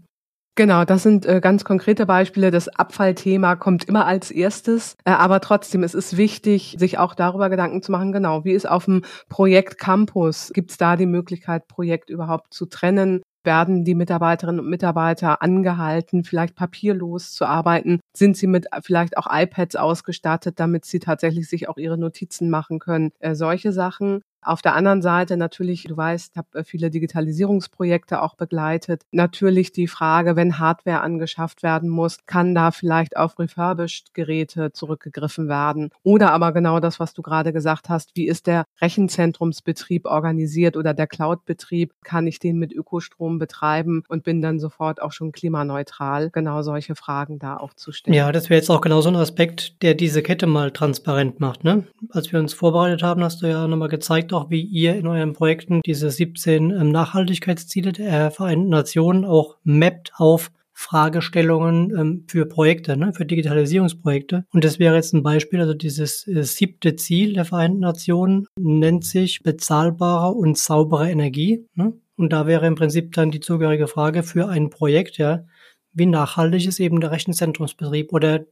Genau, 0.55 0.85
das 0.85 1.01
sind 1.01 1.25
äh, 1.25 1.41
ganz 1.41 1.65
konkrete 1.65 2.05
Beispiele. 2.05 2.51
Das 2.51 2.69
Abfallthema 2.69 3.55
kommt 3.55 3.85
immer 3.85 4.05
als 4.05 4.29
erstes, 4.29 4.95
äh, 5.03 5.09
aber 5.09 5.39
trotzdem, 5.41 5.81
es 5.81 5.95
ist 5.95 6.15
wichtig, 6.15 6.75
sich 6.77 6.99
auch 6.99 7.15
darüber 7.15 7.49
Gedanken 7.49 7.81
zu 7.81 7.91
machen, 7.91 8.11
genau, 8.11 8.45
wie 8.45 8.51
ist 8.51 8.69
auf 8.69 8.85
dem 8.85 9.01
Projekt 9.29 9.79
Campus? 9.79 10.51
Gibt 10.53 10.69
es 10.69 10.77
da 10.77 10.95
die 10.95 11.07
Möglichkeit, 11.07 11.67
Projekt 11.67 12.11
überhaupt 12.11 12.53
zu 12.53 12.67
trennen? 12.67 13.23
Werden 13.45 13.83
die 13.83 13.95
Mitarbeiterinnen 13.95 14.59
und 14.59 14.69
Mitarbeiter 14.69 15.41
angehalten, 15.41 16.23
vielleicht 16.23 16.55
papierlos 16.55 17.33
zu 17.33 17.45
arbeiten? 17.45 17.99
Sind 18.15 18.37
sie 18.37 18.47
mit 18.47 18.67
vielleicht 18.81 19.17
auch 19.17 19.27
iPads 19.29 19.75
ausgestattet, 19.75 20.59
damit 20.59 20.85
sie 20.85 20.99
tatsächlich 20.99 21.47
sich 21.49 21.69
auch 21.69 21.77
ihre 21.77 21.97
Notizen 21.97 22.49
machen 22.49 22.79
können? 22.79 23.11
Äh, 23.19 23.35
solche 23.35 23.71
Sachen. 23.73 24.23
Auf 24.45 24.61
der 24.61 24.75
anderen 24.75 25.01
Seite 25.01 25.37
natürlich, 25.37 25.83
du 25.83 25.95
weißt, 25.95 26.35
habe 26.35 26.59
äh, 26.59 26.63
viele 26.63 26.89
Digitalisierungsprojekte 26.89 28.21
auch 28.21 28.35
begleitet. 28.35 29.03
Natürlich 29.11 29.71
die 29.71 29.87
Frage, 29.87 30.35
wenn 30.35 30.59
Hardware 30.59 31.01
angeschafft 31.01 31.63
werden 31.63 31.89
muss, 31.89 32.25
kann 32.25 32.55
da 32.55 32.71
vielleicht 32.71 33.17
auf 33.17 33.39
refurbished 33.39 34.13
Geräte 34.13 34.71
zurückgegriffen 34.71 35.47
werden? 35.47 35.89
Oder 36.03 36.31
aber 36.31 36.51
genau 36.51 36.79
das, 36.79 36.99
was 36.99 37.13
du 37.13 37.21
gerade 37.21 37.53
gesagt 37.53 37.89
hast, 37.89 38.11
wie 38.15 38.27
ist 38.27 38.47
der 38.47 38.65
Rechenzentrumsbetrieb 38.81 40.05
organisiert 40.05 40.77
oder 40.77 40.93
der 40.93 41.07
Cloud-Betrieb? 41.07 41.93
Kann 42.03 42.27
ich 42.27 42.39
den 42.39 42.57
mit 42.57 42.73
Ökostrom 42.73 43.39
betreiben 43.39 44.03
und 44.07 44.23
bin 44.23 44.41
dann 44.41 44.59
sofort 44.59 45.01
auch 45.01 45.11
schon 45.11 45.31
klimaneutral? 45.31 46.29
Genau 46.31 46.61
solche 46.61 46.95
Fragen 46.95 47.39
da 47.39 47.57
auch 47.57 47.73
zu 47.73 47.91
stellen. 47.91 48.15
Ja, 48.15 48.31
das 48.31 48.49
wäre 48.49 48.59
jetzt 48.59 48.69
auch 48.69 48.81
genau 48.81 49.01
so 49.01 49.09
ein 49.09 49.15
Aspekt, 49.15 49.81
der 49.81 49.93
diese 49.93 50.21
Kette 50.21 50.47
mal 50.47 50.71
transparent 50.71 51.39
macht. 51.39 51.63
Ne? 51.63 51.85
Als 52.09 52.31
wir 52.31 52.39
uns 52.39 52.53
vorbereitet 52.53 53.03
haben, 53.03 53.23
hast 53.23 53.41
du 53.41 53.47
ja 53.47 53.67
nochmal 53.67 53.89
gezeigt, 53.89 54.32
auch 54.33 54.49
wie 54.49 54.61
ihr 54.61 54.95
in 54.95 55.07
euren 55.07 55.33
Projekten 55.33 55.81
diese 55.85 56.09
17 56.09 56.71
ähm, 56.71 56.91
Nachhaltigkeitsziele 56.91 57.91
der 57.93 58.31
Vereinten 58.31 58.69
Nationen 58.69 59.25
auch 59.25 59.57
mappt 59.63 60.13
auf 60.17 60.51
Fragestellungen 60.73 61.95
ähm, 61.95 62.23
für 62.27 62.45
Projekte, 62.45 62.97
ne, 62.97 63.13
für 63.13 63.25
Digitalisierungsprojekte. 63.25 64.45
Und 64.51 64.63
das 64.63 64.79
wäre 64.79 64.95
jetzt 64.95 65.13
ein 65.13 65.23
Beispiel, 65.23 65.61
also 65.61 65.73
dieses 65.73 66.27
äh, 66.27 66.43
siebte 66.43 66.95
Ziel 66.95 67.33
der 67.33 67.45
Vereinten 67.45 67.79
Nationen 67.79 68.47
nennt 68.59 69.05
sich 69.05 69.43
bezahlbare 69.43 70.33
und 70.33 70.57
saubere 70.57 71.09
Energie. 71.09 71.65
Ne? 71.75 71.93
Und 72.15 72.33
da 72.33 72.47
wäre 72.47 72.67
im 72.67 72.75
Prinzip 72.75 73.13
dann 73.13 73.31
die 73.31 73.39
zugehörige 73.39 73.87
Frage 73.87 74.23
für 74.23 74.49
ein 74.49 74.69
Projekt, 74.69 75.17
ja, 75.17 75.45
wie 75.93 76.07
nachhaltig 76.07 76.67
ist 76.67 76.79
eben 76.79 76.99
der 76.99 77.11
Rechenzentrumsbetrieb 77.11 78.11
oder 78.11 78.45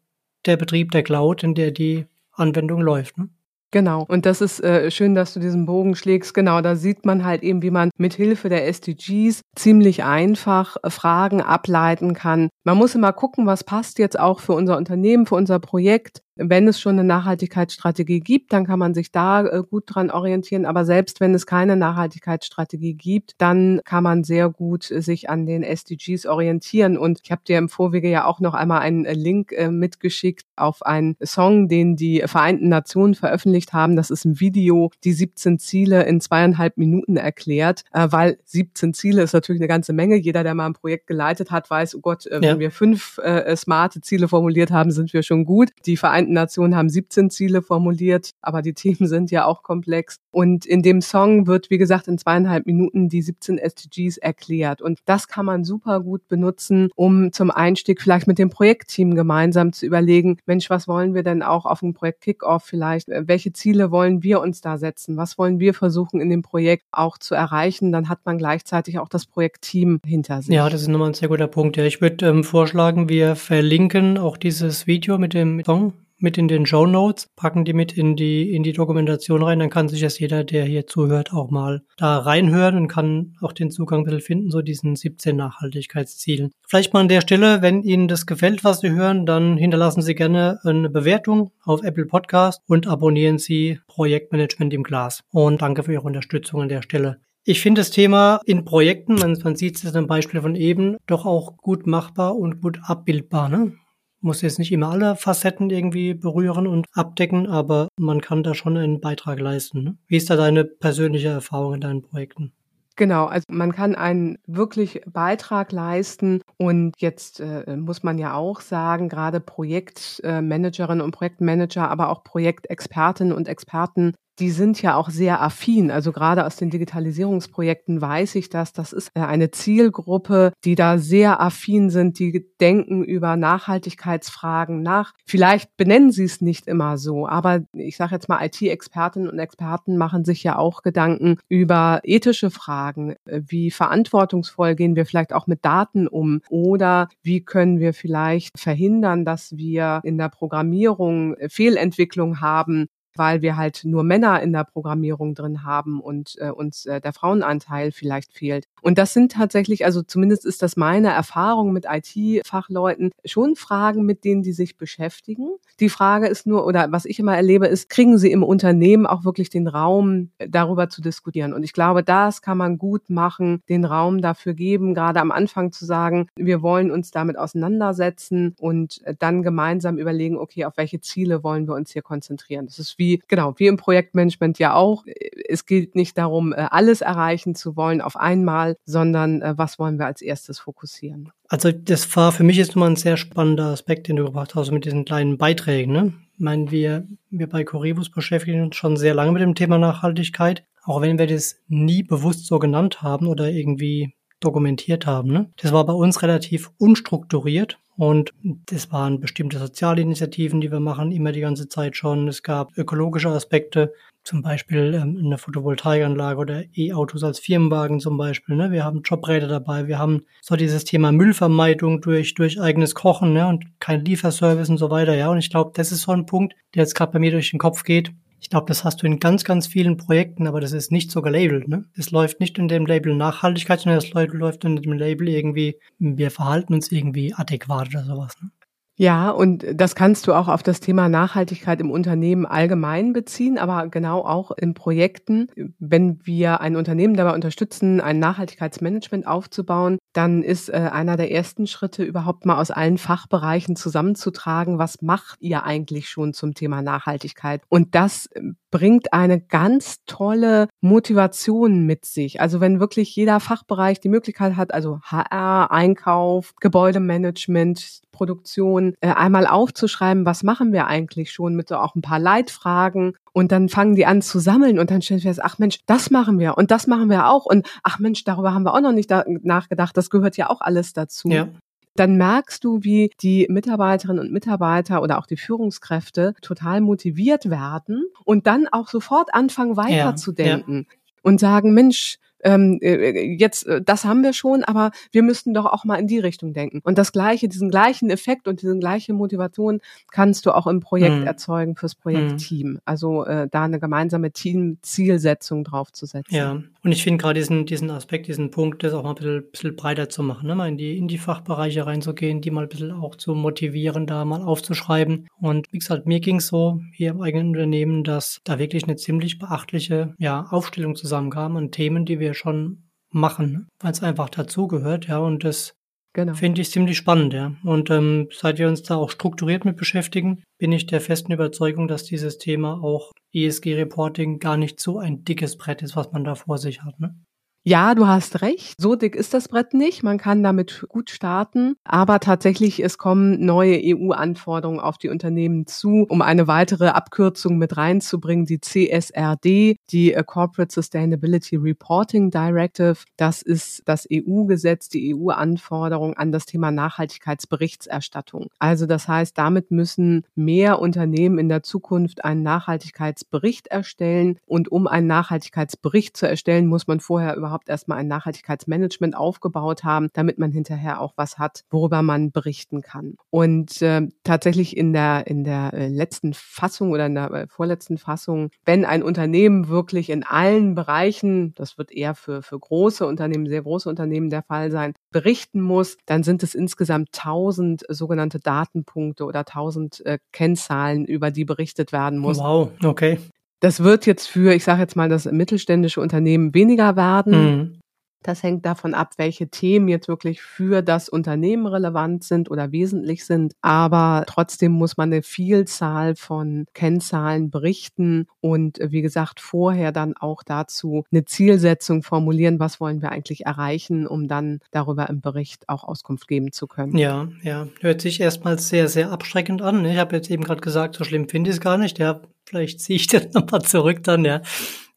der 0.45 0.57
Betrieb 0.57 0.91
der 0.91 1.03
Cloud, 1.03 1.43
in 1.43 1.55
der 1.55 1.71
die 1.71 2.05
Anwendung 2.31 2.81
läuft. 2.81 3.17
Ne? 3.17 3.29
Genau. 3.71 4.05
Und 4.07 4.25
das 4.25 4.41
ist 4.41 4.61
äh, 4.61 4.91
schön, 4.91 5.15
dass 5.15 5.33
du 5.33 5.39
diesen 5.39 5.65
Bogen 5.65 5.95
schlägst. 5.95 6.33
Genau, 6.33 6.59
da 6.59 6.75
sieht 6.75 7.05
man 7.05 7.23
halt 7.23 7.41
eben, 7.41 7.61
wie 7.61 7.71
man 7.71 7.89
mit 7.97 8.13
Hilfe 8.13 8.49
der 8.49 8.67
SDGs 8.67 9.41
ziemlich 9.55 10.03
einfach 10.03 10.75
äh, 10.83 10.89
Fragen 10.89 11.41
ableiten 11.41 12.13
kann. 12.13 12.49
Man 12.65 12.77
muss 12.77 12.95
immer 12.95 13.13
gucken, 13.13 13.45
was 13.45 13.63
passt 13.63 13.97
jetzt 13.97 14.19
auch 14.19 14.41
für 14.41 14.53
unser 14.53 14.75
Unternehmen, 14.75 15.25
für 15.25 15.35
unser 15.35 15.59
Projekt 15.59 16.21
wenn 16.35 16.67
es 16.67 16.79
schon 16.79 16.97
eine 16.97 17.03
Nachhaltigkeitsstrategie 17.03 18.19
gibt, 18.19 18.53
dann 18.53 18.65
kann 18.65 18.79
man 18.79 18.93
sich 18.93 19.11
da 19.11 19.45
äh, 19.45 19.63
gut 19.69 19.83
dran 19.87 20.09
orientieren. 20.09 20.65
Aber 20.65 20.85
selbst 20.85 21.19
wenn 21.19 21.33
es 21.33 21.45
keine 21.45 21.75
Nachhaltigkeitsstrategie 21.75 22.93
gibt, 22.93 23.33
dann 23.37 23.81
kann 23.83 24.03
man 24.03 24.23
sehr 24.23 24.49
gut 24.49 24.89
äh, 24.91 25.01
sich 25.01 25.29
an 25.29 25.45
den 25.45 25.63
SDGs 25.63 26.25
orientieren. 26.25 26.97
Und 26.97 27.19
ich 27.23 27.31
habe 27.31 27.41
dir 27.45 27.57
im 27.57 27.69
Vorwege 27.69 28.09
ja 28.09 28.25
auch 28.25 28.39
noch 28.39 28.53
einmal 28.53 28.79
einen 28.79 29.05
äh, 29.05 29.13
Link 29.13 29.51
mitgeschickt 29.69 30.45
auf 30.55 30.81
einen 30.83 31.15
Song, 31.23 31.67
den 31.67 31.95
die 31.95 32.23
Vereinten 32.25 32.69
Nationen 32.69 33.15
veröffentlicht 33.15 33.73
haben. 33.73 33.95
Das 33.95 34.09
ist 34.09 34.25
ein 34.25 34.39
Video, 34.39 34.91
die 35.03 35.13
17 35.13 35.59
Ziele 35.59 36.03
in 36.03 36.21
zweieinhalb 36.21 36.77
Minuten 36.77 37.17
erklärt, 37.17 37.83
weil 37.91 38.37
17 38.45 38.93
Ziele 38.93 39.23
ist 39.23 39.33
natürlich 39.33 39.59
eine 39.59 39.67
ganze 39.67 39.93
Menge. 39.93 40.15
Jeder, 40.15 40.43
der 40.43 40.55
mal 40.55 40.67
ein 40.67 40.73
Projekt 40.73 41.07
geleitet 41.07 41.51
hat, 41.51 41.69
weiß, 41.69 41.95
oh 41.95 41.99
Gott, 41.99 42.25
wenn 42.29 42.43
ja. 42.43 42.59
wir 42.59 42.71
fünf 42.71 43.17
äh, 43.19 43.55
smarte 43.55 44.01
Ziele 44.01 44.27
formuliert 44.27 44.71
haben, 44.71 44.91
sind 44.91 45.13
wir 45.13 45.23
schon 45.23 45.45
gut. 45.45 45.69
Die 45.85 45.97
Vereinten 45.97 46.30
Vereinten 46.31 46.33
Nationen 46.33 46.75
haben 46.75 46.89
17 46.89 47.29
Ziele 47.29 47.61
formuliert, 47.61 48.31
aber 48.41 48.61
die 48.61 48.73
Themen 48.73 49.07
sind 49.07 49.31
ja 49.31 49.45
auch 49.45 49.63
komplex. 49.63 50.17
Und 50.31 50.65
in 50.65 50.81
dem 50.81 51.01
Song 51.01 51.45
wird, 51.45 51.69
wie 51.69 51.77
gesagt, 51.77 52.07
in 52.07 52.17
zweieinhalb 52.17 52.65
Minuten 52.65 53.09
die 53.09 53.21
17 53.21 53.57
SDGs 53.57 54.17
erklärt. 54.17 54.81
Und 54.81 54.99
das 55.05 55.27
kann 55.27 55.45
man 55.45 55.65
super 55.65 55.99
gut 55.99 56.27
benutzen, 56.27 56.89
um 56.95 57.33
zum 57.33 57.51
Einstieg 57.51 58.01
vielleicht 58.01 58.27
mit 58.27 58.39
dem 58.39 58.49
Projektteam 58.49 59.15
gemeinsam 59.15 59.73
zu 59.73 59.85
überlegen, 59.85 60.37
Mensch, 60.45 60.69
was 60.69 60.87
wollen 60.87 61.13
wir 61.13 61.23
denn 61.23 61.43
auch 61.43 61.65
auf 61.65 61.81
dem 61.81 61.93
Projekt 61.93 62.21
Kickoff 62.21 62.63
vielleicht? 62.63 63.07
Welche 63.09 63.51
Ziele 63.51 63.91
wollen 63.91 64.23
wir 64.23 64.39
uns 64.39 64.61
da 64.61 64.77
setzen? 64.77 65.17
Was 65.17 65.37
wollen 65.37 65.59
wir 65.59 65.73
versuchen 65.73 66.21
in 66.21 66.29
dem 66.29 66.41
Projekt 66.41 66.85
auch 66.91 67.17
zu 67.17 67.35
erreichen? 67.35 67.91
Dann 67.91 68.07
hat 68.07 68.19
man 68.23 68.37
gleichzeitig 68.37 68.99
auch 68.99 69.09
das 69.09 69.25
Projektteam 69.25 69.99
hinter 70.05 70.41
sich. 70.41 70.55
Ja, 70.55 70.69
das 70.69 70.81
ist 70.81 70.87
nochmal 70.87 71.09
ein 71.09 71.13
sehr 71.13 71.29
guter 71.29 71.47
Punkt. 71.47 71.75
Ja, 71.75 71.83
ich 71.83 71.99
würde 71.99 72.27
ähm, 72.27 72.43
vorschlagen, 72.43 73.09
wir 73.09 73.35
verlinken 73.35 74.17
auch 74.17 74.37
dieses 74.37 74.87
Video 74.87 75.17
mit 75.17 75.33
dem 75.33 75.61
Song 75.65 75.93
mit 76.21 76.37
in 76.37 76.47
den 76.47 76.65
Show 76.65 76.85
Notes, 76.85 77.27
packen 77.35 77.65
die 77.65 77.73
mit 77.73 77.97
in 77.97 78.15
die, 78.15 78.53
in 78.53 78.63
die 78.63 78.73
Dokumentation 78.73 79.43
rein, 79.43 79.59
dann 79.59 79.69
kann 79.69 79.89
sich 79.89 80.01
das 80.01 80.19
jeder, 80.19 80.43
der 80.43 80.65
hier 80.65 80.87
zuhört, 80.87 81.33
auch 81.33 81.49
mal 81.49 81.81
da 81.97 82.19
reinhören 82.19 82.77
und 82.77 82.87
kann 82.87 83.35
auch 83.41 83.53
den 83.53 83.71
Zugang 83.71 84.01
ein 84.01 84.05
bisschen 84.05 84.21
finden, 84.21 84.51
so 84.51 84.61
diesen 84.61 84.95
17 84.95 85.35
Nachhaltigkeitszielen. 85.35 86.51
Vielleicht 86.67 86.93
mal 86.93 87.01
an 87.01 87.07
der 87.07 87.21
Stelle, 87.21 87.61
wenn 87.61 87.83
Ihnen 87.83 88.07
das 88.07 88.25
gefällt, 88.25 88.63
was 88.63 88.81
Sie 88.81 88.91
hören, 88.91 89.25
dann 89.25 89.57
hinterlassen 89.57 90.01
Sie 90.01 90.15
gerne 90.15 90.59
eine 90.63 90.89
Bewertung 90.89 91.51
auf 91.63 91.83
Apple 91.83 92.05
Podcast 92.05 92.61
und 92.67 92.87
abonnieren 92.87 93.37
Sie 93.37 93.79
Projektmanagement 93.87 94.73
im 94.73 94.83
Glas. 94.83 95.21
Und 95.31 95.61
danke 95.61 95.83
für 95.83 95.93
Ihre 95.93 96.03
Unterstützung 96.03 96.61
an 96.61 96.69
der 96.69 96.81
Stelle. 96.81 97.19
Ich 97.43 97.59
finde 97.59 97.81
das 97.81 97.89
Thema 97.89 98.39
in 98.45 98.65
Projekten, 98.65 99.15
man, 99.15 99.35
man 99.43 99.55
sieht 99.55 99.83
es 99.83 99.95
am 99.95 100.05
Beispiel 100.05 100.41
von 100.41 100.55
eben, 100.55 100.97
doch 101.07 101.25
auch 101.25 101.57
gut 101.57 101.87
machbar 101.87 102.35
und 102.35 102.61
gut 102.61 102.79
abbildbar. 102.83 103.49
Ne? 103.49 103.73
Muss 104.21 104.41
jetzt 104.41 104.59
nicht 104.59 104.71
immer 104.71 104.89
alle 104.89 105.15
Facetten 105.15 105.69
irgendwie 105.69 106.13
berühren 106.13 106.67
und 106.67 106.87
abdecken, 106.93 107.47
aber 107.47 107.87
man 107.97 108.21
kann 108.21 108.43
da 108.43 108.53
schon 108.53 108.77
einen 108.77 109.01
Beitrag 109.01 109.39
leisten. 109.39 109.83
Ne? 109.83 109.97
Wie 110.07 110.17
ist 110.17 110.29
da 110.29 110.35
deine 110.35 110.63
persönliche 110.63 111.29
Erfahrung 111.29 111.75
in 111.75 111.81
deinen 111.81 112.01
Projekten? 112.01 112.53
Genau, 112.97 113.25
also 113.25 113.45
man 113.49 113.71
kann 113.71 113.95
einen 113.95 114.37
wirklich 114.45 115.01
Beitrag 115.07 115.71
leisten 115.71 116.41
und 116.57 116.93
jetzt 116.99 117.39
äh, 117.39 117.75
muss 117.77 118.03
man 118.03 118.19
ja 118.19 118.35
auch 118.35 118.59
sagen, 118.59 119.09
gerade 119.09 119.39
Projektmanagerinnen 119.39 121.01
und 121.01 121.11
Projektmanager, 121.11 121.89
aber 121.89 122.09
auch 122.09 122.23
Projektexpertinnen 122.23 123.33
und 123.33 123.47
Experten 123.47 124.13
die 124.39 124.51
sind 124.51 124.81
ja 124.81 124.95
auch 124.95 125.09
sehr 125.09 125.41
affin. 125.41 125.91
Also 125.91 126.11
gerade 126.11 126.45
aus 126.45 126.55
den 126.55 126.69
Digitalisierungsprojekten 126.69 128.01
weiß 128.01 128.35
ich 128.35 128.49
das. 128.49 128.73
Das 128.73 128.93
ist 128.93 129.11
äh, 129.13 129.21
eine 129.21 129.51
Zielgruppe, 129.51 130.53
die 130.63 130.75
da 130.75 130.97
sehr 130.97 131.41
affin 131.41 131.89
sind, 131.89 132.19
die 132.19 132.45
denken 132.59 133.03
über 133.03 133.35
Nachhaltigkeitsfragen 133.35 134.81
nach. 134.81 135.13
Vielleicht 135.25 135.75
benennen 135.77 136.11
sie 136.11 136.23
es 136.23 136.41
nicht 136.41 136.67
immer 136.67 136.97
so, 136.97 137.27
aber 137.27 137.61
ich 137.73 137.97
sage 137.97 138.15
jetzt 138.15 138.29
mal, 138.29 138.43
IT-Expertinnen 138.45 139.29
und 139.29 139.39
Experten 139.39 139.97
machen 139.97 140.25
sich 140.25 140.43
ja 140.43 140.57
auch 140.57 140.81
Gedanken 140.81 141.37
über 141.47 142.01
ethische 142.03 142.51
Fragen. 142.51 143.15
Wie 143.25 143.71
verantwortungsvoll 143.71 144.75
gehen 144.75 144.95
wir 144.95 145.05
vielleicht 145.05 145.33
auch 145.33 145.47
mit 145.47 145.65
Daten 145.65 146.07
um? 146.07 146.41
Oder 146.49 147.09
wie 147.21 147.43
können 147.43 147.79
wir 147.79 147.93
vielleicht 147.93 148.59
verhindern, 148.59 149.25
dass 149.25 149.57
wir 149.57 150.01
in 150.03 150.17
der 150.17 150.29
Programmierung 150.29 151.35
Fehlentwicklung 151.47 152.41
haben, 152.41 152.87
weil 153.21 153.43
wir 153.43 153.55
halt 153.55 153.81
nur 153.83 154.03
Männer 154.03 154.41
in 154.41 154.51
der 154.51 154.63
Programmierung 154.63 155.35
drin 155.35 155.63
haben 155.63 156.01
und 156.01 156.37
äh, 156.39 156.49
uns 156.49 156.87
äh, 156.87 156.99
der 156.99 157.13
Frauenanteil 157.13 157.91
vielleicht 157.91 158.33
fehlt. 158.33 158.65
Und 158.81 158.97
das 158.97 159.13
sind 159.13 159.33
tatsächlich, 159.33 159.85
also 159.85 160.01
zumindest 160.01 160.43
ist 160.43 160.63
das 160.63 160.75
meine 160.75 161.09
Erfahrung 161.09 161.71
mit 161.71 161.85
IT-Fachleuten, 161.87 163.11
schon 163.23 163.55
Fragen, 163.55 164.07
mit 164.07 164.23
denen 164.23 164.41
die 164.41 164.53
sich 164.53 164.75
beschäftigen. 164.75 165.51
Die 165.79 165.89
Frage 165.89 166.25
ist 166.25 166.47
nur, 166.47 166.65
oder 166.65 166.91
was 166.91 167.05
ich 167.05 167.19
immer 167.19 167.35
erlebe, 167.35 167.67
ist, 167.67 167.89
kriegen 167.89 168.17
sie 168.17 168.31
im 168.31 168.41
Unternehmen 168.41 169.05
auch 169.05 169.23
wirklich 169.23 169.51
den 169.51 169.67
Raum, 169.67 170.31
äh, 170.39 170.49
darüber 170.49 170.89
zu 170.89 171.03
diskutieren? 171.03 171.53
Und 171.53 171.61
ich 171.61 171.73
glaube, 171.73 172.01
das 172.01 172.41
kann 172.41 172.57
man 172.57 172.79
gut 172.79 173.11
machen, 173.11 173.61
den 173.69 173.85
Raum 173.85 174.21
dafür 174.21 174.55
geben, 174.55 174.95
gerade 174.95 175.21
am 175.21 175.29
Anfang 175.29 175.71
zu 175.71 175.85
sagen, 175.85 176.27
wir 176.35 176.63
wollen 176.63 176.89
uns 176.89 177.11
damit 177.11 177.37
auseinandersetzen 177.37 178.55
und 178.59 178.99
äh, 179.05 179.13
dann 179.19 179.43
gemeinsam 179.43 179.99
überlegen, 179.99 180.37
okay, 180.37 180.65
auf 180.65 180.77
welche 180.77 181.01
Ziele 181.01 181.43
wollen 181.43 181.67
wir 181.67 181.75
uns 181.75 181.91
hier 181.91 182.01
konzentrieren? 182.01 182.65
Das 182.65 182.79
ist 182.79 182.97
wie, 182.97 183.10
genau, 183.27 183.53
wie 183.57 183.67
im 183.67 183.77
Projektmanagement 183.77 184.59
ja 184.59 184.73
auch. 184.73 185.05
Es 185.47 185.65
geht 185.65 185.95
nicht 185.95 186.17
darum, 186.17 186.53
äh, 186.53 186.67
alles 186.69 187.01
erreichen 187.01 187.55
zu 187.55 187.75
wollen 187.75 188.01
auf 188.01 188.15
einmal, 188.15 188.77
sondern 188.85 189.41
äh, 189.41 189.53
was 189.57 189.79
wollen 189.79 189.97
wir 189.97 190.05
als 190.05 190.21
erstes 190.21 190.59
fokussieren. 190.59 191.31
Also 191.47 191.71
das 191.71 192.15
war 192.15 192.31
für 192.31 192.43
mich 192.43 192.57
jetzt 192.57 192.69
nochmal 192.69 192.91
ein 192.91 192.95
sehr 192.95 193.17
spannender 193.17 193.65
Aspekt, 193.65 194.07
den 194.07 194.15
du 194.15 194.25
gebracht 194.25 194.55
hast 194.55 194.71
mit 194.71 194.85
diesen 194.85 195.05
kleinen 195.05 195.37
Beiträgen. 195.37 195.91
Ne? 195.91 196.13
Ich 196.33 196.39
meine, 196.39 196.71
wir, 196.71 197.07
wir 197.29 197.47
bei 197.47 197.63
Corivus 197.63 198.09
beschäftigen 198.09 198.63
uns 198.63 198.75
schon 198.75 198.97
sehr 198.97 199.13
lange 199.13 199.33
mit 199.33 199.41
dem 199.41 199.55
Thema 199.55 199.77
Nachhaltigkeit, 199.77 200.63
auch 200.83 201.01
wenn 201.01 201.19
wir 201.19 201.27
das 201.27 201.57
nie 201.67 202.03
bewusst 202.03 202.47
so 202.47 202.59
genannt 202.59 203.01
haben 203.01 203.27
oder 203.27 203.49
irgendwie 203.49 204.13
dokumentiert 204.41 205.05
haben. 205.05 205.31
Ne? 205.31 205.49
Das 205.57 205.71
war 205.71 205.85
bei 205.85 205.93
uns 205.93 206.21
relativ 206.21 206.71
unstrukturiert 206.77 207.79
und 207.95 208.33
das 208.43 208.91
waren 208.91 209.19
bestimmte 209.19 209.59
Sozialinitiativen, 209.59 210.59
die 210.59 210.71
wir 210.71 210.79
machen, 210.79 211.11
immer 211.11 211.31
die 211.31 211.41
ganze 211.41 211.69
Zeit 211.69 211.95
schon. 211.95 212.27
Es 212.27 212.43
gab 212.43 212.77
ökologische 212.77 213.29
Aspekte, 213.29 213.93
zum 214.23 214.41
Beispiel 214.41 214.93
ähm, 214.93 215.21
eine 215.23 215.37
Photovoltaikanlage 215.37 216.39
oder 216.39 216.63
E-Autos 216.75 217.23
als 217.23 217.39
Firmenwagen 217.39 217.99
zum 217.99 218.17
Beispiel. 218.17 218.55
Ne? 218.55 218.71
Wir 218.71 218.83
haben 218.83 219.01
Jobräder 219.03 219.47
dabei, 219.47 219.87
wir 219.87 219.97
haben 219.99 220.25
so 220.41 220.55
dieses 220.55 220.83
Thema 220.83 221.11
Müllvermeidung 221.11 222.01
durch, 222.01 222.33
durch 222.33 222.61
eigenes 222.61 222.95
Kochen 222.95 223.33
ne? 223.33 223.47
und 223.47 223.65
kein 223.79 224.05
Lieferservice 224.05 224.69
und 224.69 224.77
so 224.77 224.89
weiter. 224.89 225.15
Ja, 225.15 225.29
und 225.29 225.39
ich 225.39 225.49
glaube, 225.49 225.71
das 225.73 225.91
ist 225.91 226.03
so 226.03 226.11
ein 226.11 226.25
Punkt, 226.25 226.55
der 226.75 226.83
jetzt 226.83 226.95
gerade 226.95 227.11
bei 227.11 227.19
mir 227.19 227.31
durch 227.31 227.51
den 227.51 227.59
Kopf 227.59 227.83
geht. 227.83 228.11
Ich 228.41 228.49
glaube, 228.49 228.65
das 228.65 228.83
hast 228.83 229.01
du 229.01 229.05
in 229.05 229.19
ganz, 229.19 229.43
ganz 229.43 229.67
vielen 229.67 229.97
Projekten, 229.97 230.47
aber 230.47 230.59
das 230.59 230.71
ist 230.71 230.91
nicht 230.91 231.11
so 231.11 231.21
gelabelt. 231.21 231.67
Ne? 231.67 231.85
Es 231.95 232.09
läuft 232.09 232.39
nicht 232.39 232.57
in 232.57 232.67
dem 232.67 232.87
Label 232.87 233.15
Nachhaltigkeit, 233.15 233.81
sondern 233.81 233.99
es 233.99 234.11
läuft, 234.11 234.65
unter 234.65 234.81
dem 234.81 234.93
Label 234.93 235.29
irgendwie, 235.29 235.79
wir 235.99 236.31
verhalten 236.31 236.73
uns 236.73 236.91
irgendwie 236.91 237.35
adäquat 237.35 237.89
oder 237.89 238.03
sowas. 238.03 238.35
Ne? 238.41 238.49
Ja, 238.95 239.31
und 239.31 239.65
das 239.73 239.95
kannst 239.95 240.27
du 240.27 240.33
auch 240.33 240.47
auf 240.47 240.63
das 240.63 240.79
Thema 240.79 241.09
Nachhaltigkeit 241.09 241.79
im 241.79 241.89
Unternehmen 241.89 242.45
allgemein 242.45 243.13
beziehen, 243.13 243.57
aber 243.57 243.87
genau 243.87 244.19
auch 244.19 244.51
in 244.51 244.73
Projekten. 244.73 245.47
Wenn 245.79 246.19
wir 246.23 246.61
ein 246.61 246.75
Unternehmen 246.75 247.15
dabei 247.15 247.33
unterstützen, 247.33 248.01
ein 248.01 248.19
Nachhaltigkeitsmanagement 248.19 249.25
aufzubauen, 249.25 249.97
dann 250.13 250.43
ist 250.43 250.69
äh, 250.69 250.89
einer 250.91 251.17
der 251.17 251.31
ersten 251.31 251.67
Schritte 251.67 252.03
überhaupt 252.03 252.45
mal 252.45 252.59
aus 252.59 252.69
allen 252.69 252.97
Fachbereichen 252.97 253.75
zusammenzutragen, 253.75 254.77
was 254.77 255.01
macht 255.01 255.41
ihr 255.41 255.63
eigentlich 255.63 256.09
schon 256.09 256.33
zum 256.33 256.53
Thema 256.53 256.81
Nachhaltigkeit? 256.81 257.61
Und 257.69 257.95
das 257.95 258.29
bringt 258.71 259.13
eine 259.13 259.39
ganz 259.39 259.97
tolle 260.05 260.67
Motivation 260.79 261.85
mit 261.85 262.05
sich. 262.05 262.41
Also 262.41 262.61
wenn 262.61 262.79
wirklich 262.79 263.15
jeder 263.15 263.39
Fachbereich 263.39 263.99
die 263.99 264.09
Möglichkeit 264.09 264.55
hat, 264.55 264.73
also 264.73 264.99
HR, 265.03 265.71
Einkauf, 265.71 266.53
Gebäudemanagement, 266.59 268.01
Produktion 268.21 268.93
äh, 269.01 269.09
einmal 269.09 269.47
aufzuschreiben, 269.47 270.27
was 270.27 270.43
machen 270.43 270.73
wir 270.73 270.85
eigentlich 270.85 271.31
schon 271.31 271.55
mit 271.55 271.69
so 271.69 271.77
auch 271.77 271.95
ein 271.95 272.03
paar 272.03 272.19
Leitfragen 272.19 273.15
und 273.33 273.51
dann 273.51 273.67
fangen 273.67 273.95
die 273.95 274.05
an 274.05 274.21
zu 274.21 274.37
sammeln 274.37 274.77
und 274.77 274.91
dann 274.91 275.01
stellen 275.01 275.23
wir 275.23 275.29
fest, 275.31 275.41
ach 275.43 275.57
Mensch, 275.57 275.79
das 275.87 276.11
machen 276.11 276.37
wir 276.37 276.55
und 276.55 276.69
das 276.69 276.85
machen 276.85 277.09
wir 277.09 277.27
auch 277.27 277.47
und 277.47 277.67
ach 277.81 277.97
Mensch, 277.97 278.23
darüber 278.23 278.53
haben 278.53 278.61
wir 278.61 278.75
auch 278.75 278.81
noch 278.81 278.91
nicht 278.91 279.09
nachgedacht, 279.25 279.97
das 279.97 280.11
gehört 280.11 280.37
ja 280.37 280.51
auch 280.51 280.61
alles 280.61 280.93
dazu. 280.93 281.29
Ja 281.29 281.47
dann 281.95 282.15
merkst 282.15 282.63
du, 282.63 282.83
wie 282.83 283.11
die 283.21 283.47
Mitarbeiterinnen 283.49 284.23
und 284.23 284.31
Mitarbeiter 284.31 285.01
oder 285.01 285.19
auch 285.19 285.25
die 285.25 285.35
Führungskräfte 285.35 286.35
total 286.41 286.79
motiviert 286.79 287.49
werden 287.49 288.05
und 288.23 288.47
dann 288.47 288.69
auch 288.71 288.87
sofort 288.87 289.33
anfangen 289.33 289.75
weiterzudenken 289.75 290.73
ja, 290.73 290.81
ja. 290.81 291.19
und 291.21 291.41
sagen, 291.41 291.73
Mensch, 291.73 292.17
ähm, 292.43 292.79
äh, 292.81 293.35
jetzt, 293.35 293.67
äh, 293.67 293.81
das 293.81 294.05
haben 294.05 294.23
wir 294.23 294.33
schon, 294.33 294.63
aber 294.63 294.91
wir 295.11 295.23
müssten 295.23 295.53
doch 295.53 295.65
auch 295.65 295.83
mal 295.85 295.95
in 295.95 296.07
die 296.07 296.19
Richtung 296.19 296.53
denken. 296.53 296.81
Und 296.83 296.97
das 296.97 297.11
gleiche, 297.11 297.47
diesen 297.47 297.69
gleichen 297.69 298.09
Effekt 298.09 298.47
und 298.47 298.61
diese 298.61 298.77
gleiche 298.77 299.13
Motivation 299.13 299.81
kannst 300.11 300.45
du 300.45 300.51
auch 300.51 300.67
im 300.67 300.79
Projekt 300.79 301.19
mhm. 301.19 301.27
erzeugen 301.27 301.75
fürs 301.75 301.95
Projektteam. 301.95 302.71
Mhm. 302.71 302.81
Also 302.85 303.25
äh, 303.25 303.47
da 303.49 303.63
eine 303.63 303.79
gemeinsame 303.79 304.31
Teamzielsetzung 304.31 305.63
draufzusetzen. 305.63 306.35
Ja, 306.35 306.61
und 306.83 306.91
ich 306.91 307.03
finde 307.03 307.21
gerade 307.21 307.39
diesen, 307.39 307.65
diesen 307.65 307.91
Aspekt, 307.91 308.27
diesen 308.27 308.49
Punkt, 308.49 308.83
das 308.83 308.93
auch 308.93 309.03
mal 309.03 309.09
ein 309.09 309.15
bisschen, 309.15 309.51
bisschen 309.51 309.75
breiter 309.75 310.09
zu 310.09 310.23
machen, 310.23 310.47
ne? 310.47 310.55
mal 310.55 310.67
in 310.67 310.77
die, 310.77 310.97
in 310.97 311.07
die 311.07 311.19
Fachbereiche 311.19 311.85
reinzugehen, 311.85 312.41
die 312.41 312.49
mal 312.49 312.63
ein 312.63 312.69
bisschen 312.69 312.91
auch 312.91 313.15
zu 313.15 313.35
motivieren, 313.35 314.07
da 314.07 314.25
mal 314.25 314.41
aufzuschreiben. 314.41 315.27
Und 315.39 315.67
wie 315.71 315.77
gesagt, 315.79 316.07
mir 316.07 316.19
ging 316.19 316.37
es 316.37 316.47
so 316.47 316.79
hier 316.93 317.11
im 317.11 317.21
eigenen 317.21 317.49
Unternehmen, 317.49 318.03
dass 318.03 318.41
da 318.43 318.57
wirklich 318.57 318.83
eine 318.85 318.95
ziemlich 318.95 319.37
beachtliche 319.37 320.15
ja, 320.17 320.47
Aufstellung 320.49 320.95
zusammenkam 320.95 321.55
an 321.55 321.71
Themen, 321.71 322.05
die 322.05 322.19
wir 322.19 322.33
schon 322.33 322.89
machen, 323.11 323.67
weil 323.79 323.91
es 323.91 324.01
einfach 324.01 324.29
dazugehört, 324.29 325.07
ja, 325.07 325.19
und 325.19 325.43
das 325.43 325.75
genau. 326.13 326.33
finde 326.33 326.61
ich 326.61 326.71
ziemlich 326.71 326.97
spannend, 326.97 327.33
ja. 327.33 327.55
Und 327.63 327.89
ähm, 327.89 328.27
seit 328.31 328.57
wir 328.57 328.67
uns 328.67 328.83
da 328.83 328.95
auch 328.95 329.09
strukturiert 329.09 329.65
mit 329.65 329.77
beschäftigen, 329.77 330.43
bin 330.57 330.71
ich 330.71 330.85
der 330.85 331.01
festen 331.01 331.31
Überzeugung, 331.31 331.87
dass 331.87 332.03
dieses 332.03 332.37
Thema 332.37 332.81
auch 332.83 333.11
ESG-Reporting 333.33 334.39
gar 334.39 334.57
nicht 334.57 334.79
so 334.79 334.99
ein 334.99 335.23
dickes 335.23 335.57
Brett 335.57 335.81
ist, 335.81 335.95
was 335.95 336.11
man 336.11 336.23
da 336.23 336.35
vor 336.35 336.57
sich 336.57 336.83
hat, 336.83 336.99
ne? 336.99 337.15
Ja, 337.63 337.93
du 337.93 338.07
hast 338.07 338.41
recht. 338.41 338.81
So 338.81 338.95
dick 338.95 339.15
ist 339.15 339.35
das 339.35 339.47
Brett 339.47 339.75
nicht. 339.75 340.01
Man 340.01 340.17
kann 340.17 340.41
damit 340.41 340.83
gut 340.89 341.11
starten. 341.11 341.75
Aber 341.83 342.19
tatsächlich, 342.19 342.83
es 342.83 342.97
kommen 342.97 343.45
neue 343.45 343.79
EU-Anforderungen 343.83 344.79
auf 344.79 344.97
die 344.97 345.09
Unternehmen 345.09 345.67
zu, 345.67 346.07
um 346.09 346.23
eine 346.23 346.47
weitere 346.47 346.87
Abkürzung 346.87 347.59
mit 347.59 347.77
reinzubringen. 347.77 348.47
Die 348.47 348.59
CSRD, 348.59 349.77
die 349.91 350.11
äh, 350.11 350.23
Corporate 350.25 350.73
Sustainability 350.73 351.55
Reporting 351.55 352.31
Directive. 352.31 352.95
Das 353.15 353.43
ist 353.43 353.83
das 353.85 354.07
EU-Gesetz, 354.11 354.89
die 354.89 355.13
EU-Anforderung 355.13 356.15
an 356.15 356.31
das 356.31 356.47
Thema 356.47 356.71
Nachhaltigkeitsberichterstattung. 356.71 358.47
Also 358.57 358.87
das 358.87 359.07
heißt, 359.07 359.37
damit 359.37 359.69
müssen 359.69 360.25
mehr 360.33 360.79
Unternehmen 360.79 361.37
in 361.37 361.47
der 361.47 361.61
Zukunft 361.61 362.25
einen 362.25 362.41
Nachhaltigkeitsbericht 362.41 363.67
erstellen. 363.67 364.39
Und 364.47 364.71
um 364.71 364.87
einen 364.87 365.05
Nachhaltigkeitsbericht 365.05 366.17
zu 366.17 366.27
erstellen, 366.27 366.65
muss 366.65 366.87
man 366.87 366.99
vorher 366.99 367.35
überhaupt 367.51 367.69
erstmal 367.69 367.97
ein 367.97 368.07
Nachhaltigkeitsmanagement 368.07 369.15
aufgebaut 369.15 369.83
haben, 369.83 370.07
damit 370.13 370.39
man 370.39 370.51
hinterher 370.51 371.01
auch 371.01 371.13
was 371.17 371.37
hat, 371.37 371.63
worüber 371.69 372.01
man 372.01 372.31
berichten 372.31 372.81
kann. 372.81 373.15
Und 373.29 373.81
äh, 373.81 374.07
tatsächlich 374.23 374.77
in 374.77 374.93
der, 374.93 375.27
in 375.27 375.43
der 375.43 375.73
äh, 375.73 375.87
letzten 375.89 376.33
Fassung 376.33 376.91
oder 376.91 377.07
in 377.07 377.15
der 377.15 377.31
äh, 377.31 377.47
vorletzten 377.47 377.97
Fassung, 377.97 378.51
wenn 378.63 378.85
ein 378.85 379.03
Unternehmen 379.03 379.67
wirklich 379.67 380.09
in 380.09 380.23
allen 380.23 380.75
Bereichen, 380.75 381.53
das 381.55 381.77
wird 381.77 381.91
eher 381.91 382.15
für, 382.15 382.41
für 382.41 382.57
große 382.57 383.05
Unternehmen, 383.05 383.47
sehr 383.47 383.63
große 383.63 383.89
Unternehmen 383.89 384.29
der 384.29 384.43
Fall 384.43 384.71
sein, 384.71 384.93
berichten 385.11 385.59
muss, 385.59 385.97
dann 386.05 386.23
sind 386.23 386.43
es 386.43 386.55
insgesamt 386.55 387.09
1000 387.17 387.83
sogenannte 387.89 388.39
Datenpunkte 388.39 389.25
oder 389.25 389.39
1000 389.39 390.05
äh, 390.05 390.19
Kennzahlen, 390.31 391.03
über 391.05 391.31
die 391.31 391.43
berichtet 391.43 391.91
werden 391.91 392.17
muss. 392.17 392.37
Wow, 392.37 392.71
okay. 392.83 393.19
Das 393.61 393.83
wird 393.83 394.05
jetzt 394.05 394.27
für, 394.27 394.53
ich 394.53 394.63
sage 394.63 394.81
jetzt 394.81 394.95
mal, 394.95 395.07
das 395.07 395.25
mittelständische 395.25 396.01
Unternehmen 396.01 396.53
weniger 396.53 396.95
werden. 396.95 397.33
Mhm. 397.33 397.81
Das 398.23 398.43
hängt 398.43 398.65
davon 398.67 398.93
ab, 398.93 399.13
welche 399.17 399.47
Themen 399.47 399.87
jetzt 399.87 400.07
wirklich 400.07 400.41
für 400.43 400.83
das 400.83 401.09
Unternehmen 401.09 401.65
relevant 401.65 402.23
sind 402.23 402.51
oder 402.51 402.71
wesentlich 402.71 403.25
sind. 403.25 403.53
Aber 403.61 404.25
trotzdem 404.27 404.71
muss 404.73 404.95
man 404.95 405.11
eine 405.11 405.23
Vielzahl 405.23 406.15
von 406.15 406.65
Kennzahlen 406.73 407.49
berichten 407.49 408.27
und 408.39 408.77
wie 408.79 409.01
gesagt, 409.01 409.39
vorher 409.39 409.91
dann 409.91 410.15
auch 410.15 410.43
dazu 410.43 411.03
eine 411.11 411.25
Zielsetzung 411.25 412.03
formulieren, 412.03 412.59
was 412.59 412.79
wollen 412.79 413.01
wir 413.01 413.11
eigentlich 413.11 413.47
erreichen, 413.47 414.05
um 414.05 414.27
dann 414.27 414.59
darüber 414.69 415.09
im 415.09 415.21
Bericht 415.21 415.67
auch 415.67 415.83
Auskunft 415.83 416.27
geben 416.27 416.51
zu 416.51 416.67
können. 416.67 416.97
Ja, 416.97 417.27
ja. 417.41 417.67
Hört 417.79 418.01
sich 418.01 418.21
erstmal 418.21 418.59
sehr, 418.59 418.87
sehr 418.87 419.11
abschreckend 419.11 419.63
an. 419.63 419.83
Ich 419.83 419.97
habe 419.97 420.15
jetzt 420.15 420.29
eben 420.29 420.43
gerade 420.43 420.61
gesagt, 420.61 420.95
so 420.95 421.03
schlimm 421.03 421.27
finde 421.27 421.49
ich 421.49 421.55
es 421.55 421.61
gar 421.61 421.79
nicht. 421.79 421.97
Ja, 421.97 422.21
vielleicht 422.51 422.81
ziehe 422.81 422.97
ich 422.97 423.07
das 423.07 423.33
nochmal 423.33 423.63
zurück 423.63 424.03
dann, 424.03 424.25
ja. 424.25 424.41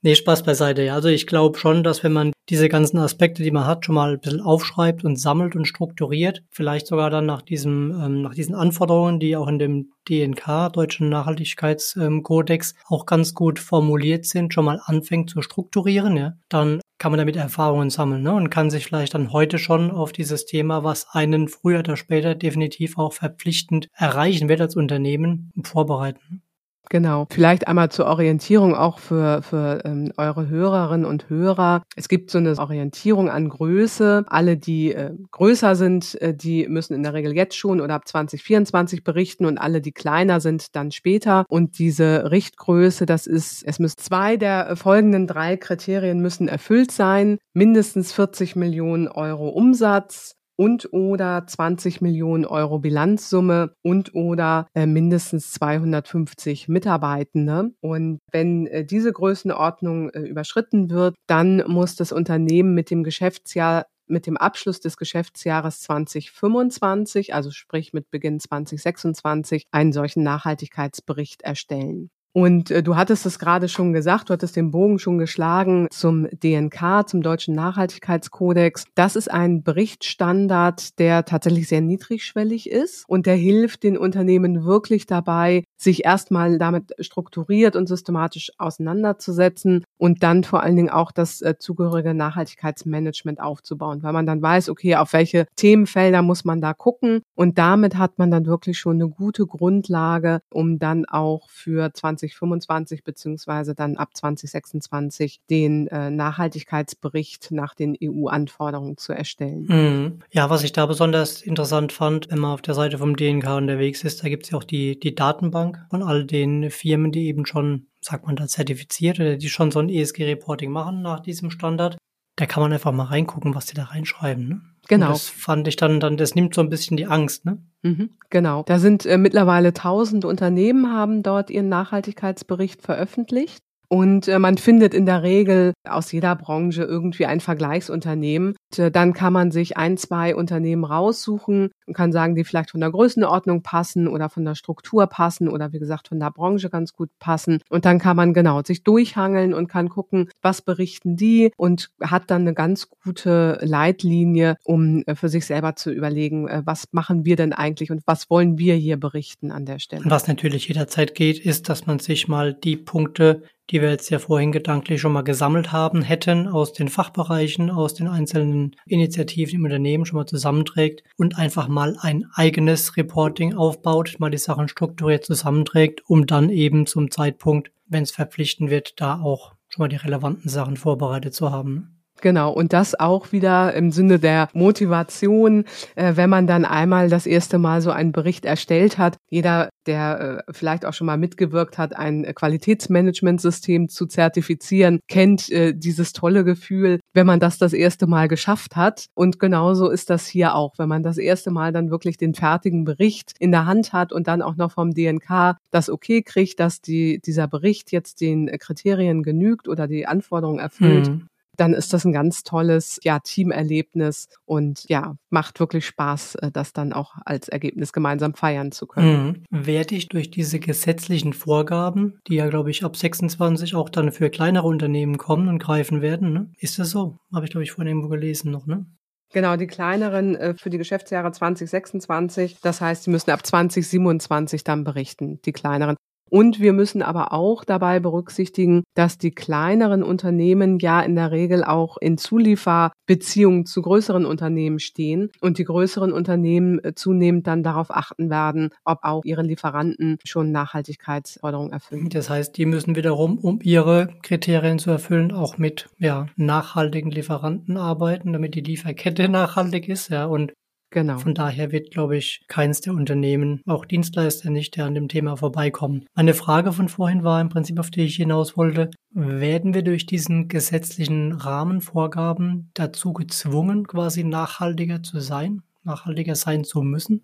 Nee, 0.02 0.16
Spaß 0.16 0.42
beiseite. 0.42 0.82
Ja. 0.82 0.94
Also 0.94 1.08
ich 1.08 1.26
glaube 1.26 1.58
schon, 1.58 1.82
dass 1.82 2.04
wenn 2.04 2.12
man 2.12 2.34
diese 2.50 2.68
ganzen 2.68 2.98
Aspekte, 2.98 3.42
die 3.42 3.50
man 3.50 3.66
hat, 3.66 3.86
schon 3.86 3.94
mal 3.94 4.12
ein 4.12 4.20
bisschen 4.20 4.42
aufschreibt 4.42 5.02
und 5.02 5.16
sammelt 5.16 5.56
und 5.56 5.64
strukturiert, 5.64 6.42
vielleicht 6.50 6.86
sogar 6.86 7.08
dann 7.08 7.24
nach 7.24 7.40
diesem, 7.40 7.90
ähm, 8.04 8.20
nach 8.20 8.34
diesen 8.34 8.54
Anforderungen, 8.54 9.18
die 9.18 9.34
auch 9.34 9.48
in 9.48 9.58
dem 9.58 9.92
DNK, 10.06 10.68
Deutschen 10.74 11.08
Nachhaltigkeitskodex, 11.08 12.74
auch 12.86 13.06
ganz 13.06 13.32
gut 13.32 13.58
formuliert 13.58 14.26
sind, 14.26 14.52
schon 14.52 14.66
mal 14.66 14.78
anfängt 14.84 15.30
zu 15.30 15.40
strukturieren, 15.40 16.18
ja, 16.18 16.34
dann 16.50 16.82
kann 16.98 17.10
man 17.10 17.18
damit 17.18 17.36
Erfahrungen 17.36 17.88
sammeln 17.88 18.24
ne? 18.24 18.34
und 18.34 18.50
kann 18.50 18.68
sich 18.68 18.84
vielleicht 18.84 19.14
dann 19.14 19.32
heute 19.32 19.58
schon 19.58 19.90
auf 19.90 20.12
dieses 20.12 20.44
Thema, 20.44 20.84
was 20.84 21.06
einen 21.12 21.48
früher 21.48 21.78
oder 21.78 21.96
später 21.96 22.34
definitiv 22.34 22.98
auch 22.98 23.14
verpflichtend 23.14 23.88
erreichen 23.94 24.50
wird 24.50 24.60
als 24.60 24.76
Unternehmen, 24.76 25.50
vorbereiten. 25.64 26.42
Genau. 26.90 27.26
Vielleicht 27.30 27.66
einmal 27.66 27.90
zur 27.90 28.06
Orientierung 28.06 28.74
auch 28.74 28.98
für, 28.98 29.42
für 29.42 29.82
ähm, 29.84 30.12
eure 30.16 30.48
Hörerinnen 30.48 31.06
und 31.06 31.28
Hörer. 31.30 31.82
Es 31.96 32.08
gibt 32.08 32.30
so 32.30 32.38
eine 32.38 32.58
Orientierung 32.58 33.30
an 33.30 33.48
Größe. 33.48 34.24
Alle, 34.28 34.56
die 34.56 34.92
äh, 34.92 35.12
größer 35.30 35.76
sind, 35.76 36.20
äh, 36.20 36.34
die 36.34 36.68
müssen 36.68 36.94
in 36.94 37.02
der 37.02 37.14
Regel 37.14 37.34
jetzt 37.34 37.56
schon 37.56 37.80
oder 37.80 37.94
ab 37.94 38.06
2024 38.06 39.02
berichten 39.02 39.46
und 39.46 39.58
alle, 39.58 39.80
die 39.80 39.92
kleiner 39.92 40.40
sind, 40.40 40.76
dann 40.76 40.92
später. 40.92 41.46
Und 41.48 41.78
diese 41.78 42.30
Richtgröße, 42.30 43.06
das 43.06 43.26
ist, 43.26 43.64
es 43.64 43.78
müssen 43.78 43.98
zwei 43.98 44.36
der 44.36 44.76
folgenden 44.76 45.26
drei 45.26 45.56
Kriterien 45.56 46.20
müssen 46.20 46.48
erfüllt 46.48 46.92
sein. 46.92 47.38
Mindestens 47.54 48.12
40 48.12 48.56
Millionen 48.56 49.08
Euro 49.08 49.48
Umsatz, 49.48 50.36
und 50.56 50.92
oder 50.92 51.46
20 51.46 52.00
Millionen 52.00 52.44
Euro 52.44 52.78
Bilanzsumme 52.78 53.74
und 53.82 54.14
oder 54.14 54.66
äh, 54.74 54.86
mindestens 54.86 55.52
250 55.52 56.68
Mitarbeitende. 56.68 57.72
Und 57.80 58.20
wenn 58.30 58.66
äh, 58.66 58.84
diese 58.84 59.12
Größenordnung 59.12 60.10
äh, 60.10 60.20
überschritten 60.20 60.90
wird, 60.90 61.16
dann 61.26 61.64
muss 61.66 61.96
das 61.96 62.12
Unternehmen 62.12 62.74
mit 62.74 62.90
dem 62.90 63.04
Geschäftsjahr 63.04 63.86
mit 64.06 64.26
dem 64.26 64.36
Abschluss 64.36 64.80
des 64.80 64.96
Geschäftsjahres 64.96 65.80
2025, 65.80 67.34
also 67.34 67.50
sprich 67.50 67.92
mit 67.92 68.10
Beginn 68.10 68.38
2026, 68.38 69.64
einen 69.70 69.92
solchen 69.92 70.22
Nachhaltigkeitsbericht 70.22 71.42
erstellen. 71.42 72.10
Und 72.36 72.72
äh, 72.72 72.82
du 72.82 72.96
hattest 72.96 73.26
es 73.26 73.38
gerade 73.38 73.68
schon 73.68 73.92
gesagt, 73.92 74.28
du 74.28 74.32
hattest 74.32 74.56
den 74.56 74.72
Bogen 74.72 74.98
schon 74.98 75.18
geschlagen 75.18 75.86
zum 75.90 76.26
DNK, 76.32 77.06
zum 77.06 77.22
Deutschen 77.22 77.54
Nachhaltigkeitskodex. 77.54 78.86
Das 78.96 79.14
ist 79.14 79.30
ein 79.30 79.62
Berichtsstandard, 79.62 80.98
der 80.98 81.24
tatsächlich 81.26 81.68
sehr 81.68 81.80
niedrigschwellig 81.80 82.68
ist 82.68 83.04
und 83.06 83.26
der 83.26 83.36
hilft 83.36 83.84
den 83.84 83.96
Unternehmen 83.96 84.64
wirklich 84.64 85.06
dabei, 85.06 85.62
sich 85.76 86.04
erstmal 86.04 86.58
damit 86.58 86.92
strukturiert 86.98 87.76
und 87.76 87.86
systematisch 87.86 88.50
auseinanderzusetzen 88.58 89.84
und 89.98 90.22
dann 90.22 90.44
vor 90.44 90.62
allen 90.62 90.76
Dingen 90.76 90.90
auch 90.90 91.12
das 91.12 91.40
äh, 91.40 91.54
zugehörige 91.59 92.14
Nachhaltigkeitsmanagement 92.14 93.40
aufzubauen, 93.40 94.02
weil 94.02 94.12
man 94.12 94.26
dann 94.26 94.42
weiß, 94.42 94.68
okay, 94.68 94.96
auf 94.96 95.12
welche 95.12 95.46
Themenfelder 95.57 96.22
muss 96.22 96.44
man 96.44 96.61
da 96.61 96.74
gucken 96.74 97.22
und 97.35 97.59
damit 97.59 97.96
hat 97.96 98.18
man 98.18 98.30
dann 98.30 98.46
wirklich 98.46 98.78
schon 98.78 98.96
eine 98.96 99.09
gute 99.09 99.46
Grundlage, 99.46 100.40
um 100.50 100.78
dann 100.78 101.04
auch 101.07 101.48
für 101.50 101.92
20 101.92 102.24
2025 102.35 103.04
beziehungsweise 103.04 103.74
dann 103.74 103.96
ab 103.96 104.11
2026 104.14 105.40
den 105.50 105.87
äh, 105.88 106.11
Nachhaltigkeitsbericht 106.11 107.50
nach 107.50 107.74
den 107.74 107.96
EU-Anforderungen 108.00 108.96
zu 108.96 109.12
erstellen. 109.12 109.66
Mhm. 109.68 110.18
Ja, 110.30 110.50
was 110.50 110.64
ich 110.64 110.72
da 110.72 110.87
besonders 110.87 111.42
interessant 111.42 111.92
fand, 111.92 112.30
wenn 112.30 112.38
man 112.38 112.52
auf 112.52 112.62
der 112.62 112.74
Seite 112.74 112.98
vom 112.98 113.16
DNK 113.16 113.57
unterwegs 113.57 114.04
ist, 114.04 114.22
da 114.22 114.28
gibt 114.28 114.44
es 114.44 114.50
ja 114.50 114.59
auch 114.59 114.64
die, 114.64 114.98
die 114.98 115.14
Datenbank 115.14 115.78
von 115.90 116.02
all 116.02 116.24
den 116.24 116.70
Firmen, 116.70 117.12
die 117.12 117.26
eben 117.26 117.46
schon, 117.46 117.87
sagt 118.04 118.26
man 118.26 118.36
da, 118.36 118.46
zertifiziert 118.46 119.18
oder 119.20 119.36
die 119.36 119.48
schon 119.48 119.70
so 119.70 119.80
ein 119.80 119.88
ESG-Reporting 119.88 120.70
machen 120.70 121.02
nach 121.02 121.20
diesem 121.20 121.50
Standard. 121.50 121.96
Da 122.36 122.46
kann 122.46 122.62
man 122.62 122.72
einfach 122.72 122.92
mal 122.92 123.04
reingucken, 123.04 123.54
was 123.54 123.66
die 123.66 123.74
da 123.74 123.84
reinschreiben. 123.84 124.48
Ne? 124.48 124.60
Genau. 124.88 125.06
Und 125.06 125.12
das 125.12 125.28
fand 125.28 125.68
ich 125.68 125.76
dann, 125.76 126.00
dann, 126.00 126.16
das 126.16 126.34
nimmt 126.34 126.54
so 126.54 126.60
ein 126.60 126.68
bisschen 126.68 126.96
die 126.96 127.06
Angst, 127.06 127.44
ne? 127.44 127.58
Mhm, 127.82 128.10
genau. 128.30 128.64
Da 128.64 128.78
sind 128.78 129.06
äh, 129.06 129.18
mittlerweile 129.18 129.72
tausend 129.72 130.24
Unternehmen 130.24 130.92
haben 130.92 131.22
dort 131.22 131.50
ihren 131.50 131.68
Nachhaltigkeitsbericht 131.68 132.82
veröffentlicht. 132.82 133.62
Und 133.88 134.28
äh, 134.28 134.38
man 134.38 134.58
findet 134.58 134.94
in 134.94 135.06
der 135.06 135.22
Regel 135.22 135.72
aus 135.88 136.12
jeder 136.12 136.34
Branche 136.36 136.82
irgendwie 136.82 137.26
ein 137.26 137.40
Vergleichsunternehmen. 137.40 138.56
Und, 138.72 138.78
äh, 138.78 138.90
dann 138.90 139.12
kann 139.12 139.32
man 139.32 139.50
sich 139.50 139.76
ein, 139.76 139.96
zwei 139.96 140.34
Unternehmen 140.34 140.84
raussuchen 140.84 141.70
und 141.86 141.94
kann 141.94 142.12
sagen, 142.12 142.34
die 142.34 142.44
vielleicht 142.44 142.70
von 142.70 142.80
der 142.80 142.90
Größenordnung 142.90 143.62
passen 143.62 144.08
oder 144.08 144.28
von 144.28 144.44
der 144.44 144.54
Struktur 144.54 145.06
passen 145.06 145.48
oder 145.48 145.72
wie 145.72 145.78
gesagt 145.78 146.08
von 146.08 146.20
der 146.20 146.30
Branche 146.30 146.70
ganz 146.70 146.92
gut 146.92 147.10
passen. 147.18 147.60
Und 147.68 147.84
dann 147.84 147.98
kann 147.98 148.16
man 148.16 148.34
genau 148.34 148.62
sich 148.62 148.82
durchhangeln 148.82 149.54
und 149.54 149.68
kann 149.68 149.88
gucken, 149.88 150.28
was 150.42 150.62
berichten 150.62 151.16
die 151.16 151.52
und 151.56 151.90
hat 152.02 152.30
dann 152.30 152.42
eine 152.42 152.54
ganz 152.54 152.88
gute 152.88 153.58
Leitlinie, 153.62 154.56
um 154.64 155.02
äh, 155.06 155.14
für 155.14 155.28
sich 155.28 155.46
selber 155.46 155.76
zu 155.76 155.90
überlegen, 155.90 156.48
was 156.64 156.86
machen 156.92 157.24
wir 157.24 157.36
denn 157.36 157.52
eigentlich 157.52 157.90
und 157.90 158.02
was 158.06 158.30
wollen 158.30 158.58
wir 158.58 158.74
hier 158.74 158.96
berichten 158.98 159.50
an 159.50 159.66
der 159.66 159.78
Stelle. 159.78 160.02
Was 160.06 160.28
natürlich 160.28 160.68
jederzeit 160.68 161.14
geht, 161.14 161.38
ist, 161.38 161.68
dass 161.68 161.86
man 161.86 161.98
sich 161.98 162.28
mal 162.28 162.54
die 162.54 162.76
Punkte 162.76 163.42
die 163.70 163.81
wir 163.81 163.90
jetzt 163.90 164.11
ja 164.11 164.18
vorhin 164.18 164.53
gedanklich 164.53 165.00
schon 165.00 165.12
mal 165.12 165.22
gesammelt 165.22 165.72
haben, 165.72 166.03
hätten 166.03 166.48
aus 166.48 166.72
den 166.72 166.88
Fachbereichen, 166.88 167.70
aus 167.70 167.94
den 167.94 168.09
einzelnen 168.09 168.77
Initiativen 168.87 169.57
im 169.57 169.64
Unternehmen 169.64 170.05
schon 170.05 170.18
mal 170.18 170.27
zusammenträgt 170.27 171.03
und 171.16 171.38
einfach 171.38 171.68
mal 171.68 171.96
ein 172.00 172.27
eigenes 172.35 172.96
Reporting 172.96 173.55
aufbaut, 173.55 174.16
mal 174.18 174.31
die 174.31 174.38
Sachen 174.38 174.68
strukturiert 174.68 175.24
zusammenträgt, 175.24 176.03
um 176.07 176.27
dann 176.27 176.50
eben 176.50 176.87
zum 176.87 177.11
Zeitpunkt, 177.11 177.70
wenn 177.87 178.03
es 178.03 178.11
verpflichtend 178.11 178.70
wird, 178.70 179.00
da 179.00 179.20
auch 179.20 179.55
schon 179.68 179.85
mal 179.85 179.88
die 179.88 179.96
relevanten 179.96 180.48
Sachen 180.48 180.77
vorbereitet 180.77 181.35
zu 181.35 181.50
haben. 181.50 181.93
Genau, 182.24 182.50
und 182.50 182.72
das 182.72 182.98
auch 182.98 183.32
wieder 183.32 183.74
im 183.74 183.92
Sinne 183.92 184.18
der 184.18 184.48
Motivation, 184.54 185.66
äh, 185.94 186.16
wenn 186.16 186.30
man 186.30 186.46
dann 186.46 186.64
einmal 186.64 187.10
das 187.10 187.26
erste 187.26 187.58
Mal 187.58 187.82
so 187.82 187.90
einen 187.90 188.12
Bericht 188.12 188.46
erstellt 188.46 188.96
hat. 188.96 189.18
Jeder, 189.28 189.68
der 189.84 190.42
äh, 190.48 190.52
vielleicht 190.54 190.87
auch 190.87 190.94
schon 190.94 191.06
mal 191.06 191.18
mitgewirkt 191.18 191.76
hat, 191.76 191.94
ein 191.94 192.24
Qualitätsmanagementsystem 192.34 193.90
zu 193.90 194.06
zertifizieren, 194.06 195.00
kennt 195.06 195.52
äh, 195.52 195.74
dieses 195.74 196.14
tolle 196.14 196.44
Gefühl, 196.44 196.98
wenn 197.12 197.26
man 197.26 197.40
das 197.40 197.58
das 197.58 197.74
erste 197.74 198.06
Mal 198.06 198.26
geschafft 198.26 198.74
hat. 198.74 199.04
Und 199.12 199.38
genauso 199.38 199.90
ist 199.90 200.08
das 200.08 200.26
hier 200.26 200.54
auch, 200.54 200.78
wenn 200.78 200.88
man 200.88 201.02
das 201.02 201.18
erste 201.18 201.50
Mal 201.50 201.72
dann 201.72 201.90
wirklich 201.90 202.16
den 202.16 202.32
fertigen 202.32 202.87
Bericht 202.87 203.32
in 203.38 203.50
der 203.50 203.66
Hand 203.66 203.92
hat 203.92 204.14
und 204.14 204.28
dann 204.28 204.40
auch 204.40 204.56
noch 204.56 204.72
vom 204.72 204.94
DNK 204.94 205.58
das 205.70 205.90
okay 205.90 206.22
kriegt, 206.22 206.58
dass 206.58 206.80
die, 206.80 207.20
dieser 207.20 207.48
Bericht 207.48 207.92
jetzt 207.92 208.22
den 208.22 208.46
Kriterien 208.58 209.22
genügt 209.22 209.68
oder 209.68 209.87
die 209.87 210.06
Anforderungen 210.06 210.58
erfüllt. 210.58 211.10
Mhm 211.10 211.28
dann 211.56 211.74
ist 211.74 211.92
das 211.92 212.04
ein 212.04 212.12
ganz 212.12 212.42
tolles 212.42 213.00
ja, 213.02 213.18
Teamerlebnis 213.18 214.28
und 214.44 214.84
ja, 214.88 215.16
macht 215.30 215.60
wirklich 215.60 215.86
Spaß, 215.86 216.36
äh, 216.36 216.50
das 216.50 216.72
dann 216.72 216.92
auch 216.92 217.14
als 217.24 217.48
Ergebnis 217.48 217.92
gemeinsam 217.92 218.34
feiern 218.34 218.72
zu 218.72 218.86
können. 218.86 219.44
Mhm. 219.50 219.66
Werde 219.66 219.94
ich 219.94 220.08
durch 220.08 220.30
diese 220.30 220.60
gesetzlichen 220.60 221.32
Vorgaben, 221.32 222.20
die 222.28 222.36
ja, 222.36 222.48
glaube 222.48 222.70
ich, 222.70 222.84
ab 222.84 222.96
26 222.96 223.74
auch 223.74 223.88
dann 223.88 224.12
für 224.12 224.30
kleinere 224.30 224.66
Unternehmen 224.66 225.18
kommen 225.18 225.48
und 225.48 225.58
greifen 225.58 226.02
werden, 226.02 226.32
ne? 226.32 226.50
ist 226.58 226.78
das 226.78 226.90
so? 226.90 227.18
Habe 227.32 227.44
ich, 227.44 227.50
glaube 227.50 227.64
ich, 227.64 227.72
vorhin 227.72 227.88
irgendwo 227.88 228.08
gelesen 228.08 228.50
noch, 228.50 228.66
ne? 228.66 228.86
Genau, 229.32 229.56
die 229.56 229.66
kleineren 229.66 230.36
äh, 230.36 230.54
für 230.54 230.70
die 230.70 230.78
Geschäftsjahre 230.78 231.32
2026. 231.32 232.58
Das 232.62 232.80
heißt, 232.80 233.04
die 233.04 233.10
müssen 233.10 233.32
ab 233.32 233.44
2027 233.44 234.62
dann 234.62 234.84
berichten, 234.84 235.40
die 235.44 235.52
kleineren. 235.52 235.96
Und 236.30 236.60
wir 236.60 236.72
müssen 236.72 237.02
aber 237.02 237.32
auch 237.32 237.64
dabei 237.64 238.00
berücksichtigen, 238.00 238.82
dass 238.94 239.18
die 239.18 239.30
kleineren 239.30 240.02
Unternehmen 240.02 240.78
ja 240.78 241.00
in 241.00 241.14
der 241.14 241.30
Regel 241.30 241.64
auch 241.64 241.96
in 241.98 242.18
Zulieferbeziehungen 242.18 243.66
zu 243.66 243.82
größeren 243.82 244.26
Unternehmen 244.26 244.78
stehen 244.78 245.30
und 245.40 245.58
die 245.58 245.64
größeren 245.64 246.12
Unternehmen 246.12 246.82
äh, 246.82 246.94
zunehmend 246.94 247.46
dann 247.46 247.62
darauf 247.62 247.90
achten 247.90 248.30
werden, 248.30 248.70
ob 248.84 248.98
auch 249.02 249.24
ihre 249.24 249.42
Lieferanten 249.42 250.18
schon 250.24 250.50
Nachhaltigkeitsforderungen 250.50 251.72
erfüllen. 251.72 252.08
Das 252.08 252.30
heißt, 252.30 252.56
die 252.56 252.66
müssen 252.66 252.96
wiederum, 252.96 253.38
um 253.38 253.60
ihre 253.62 254.08
Kriterien 254.22 254.78
zu 254.78 254.90
erfüllen, 254.90 255.32
auch 255.32 255.58
mit 255.58 255.88
ja, 255.98 256.26
nachhaltigen 256.37 257.10
Lieferanten 257.10 257.76
arbeiten, 257.76 258.32
damit 258.32 258.54
die 258.54 258.60
Lieferkette 258.60 259.28
nachhaltig 259.28 259.88
ist, 259.88 260.08
ja, 260.08 260.26
und 260.26 260.52
Genau. 260.94 261.18
Von 261.18 261.35
daher 261.35 261.72
wird, 261.72 261.90
glaube 261.90 262.16
ich, 262.16 262.44
keines 262.46 262.80
der 262.80 262.94
Unternehmen, 262.94 263.62
auch 263.66 263.85
Dienstleister 263.85 264.48
nicht, 264.48 264.76
der 264.76 264.85
an 264.85 264.94
dem 264.94 265.09
Thema 265.09 265.37
vorbeikommen. 265.37 266.07
Meine 266.14 266.35
Frage 266.35 266.72
von 266.72 266.88
vorhin 266.88 267.24
war 267.24 267.40
im 267.40 267.48
Prinzip, 267.48 267.80
auf 267.80 267.90
die 267.90 268.02
ich 268.02 268.14
hinaus 268.14 268.57
wollte, 268.57 268.90
werden 269.11 269.74
wir 269.74 269.83
durch 269.83 270.07
diesen 270.07 270.46
gesetzlichen 270.46 271.33
Rahmenvorgaben 271.33 272.70
dazu 272.74 273.12
gezwungen, 273.12 273.88
quasi 273.88 274.22
nachhaltiger 274.22 275.02
zu 275.02 275.18
sein, 275.18 275.62
nachhaltiger 275.83 276.37
sein 276.37 276.62
zu 276.62 276.80
müssen? 276.80 277.22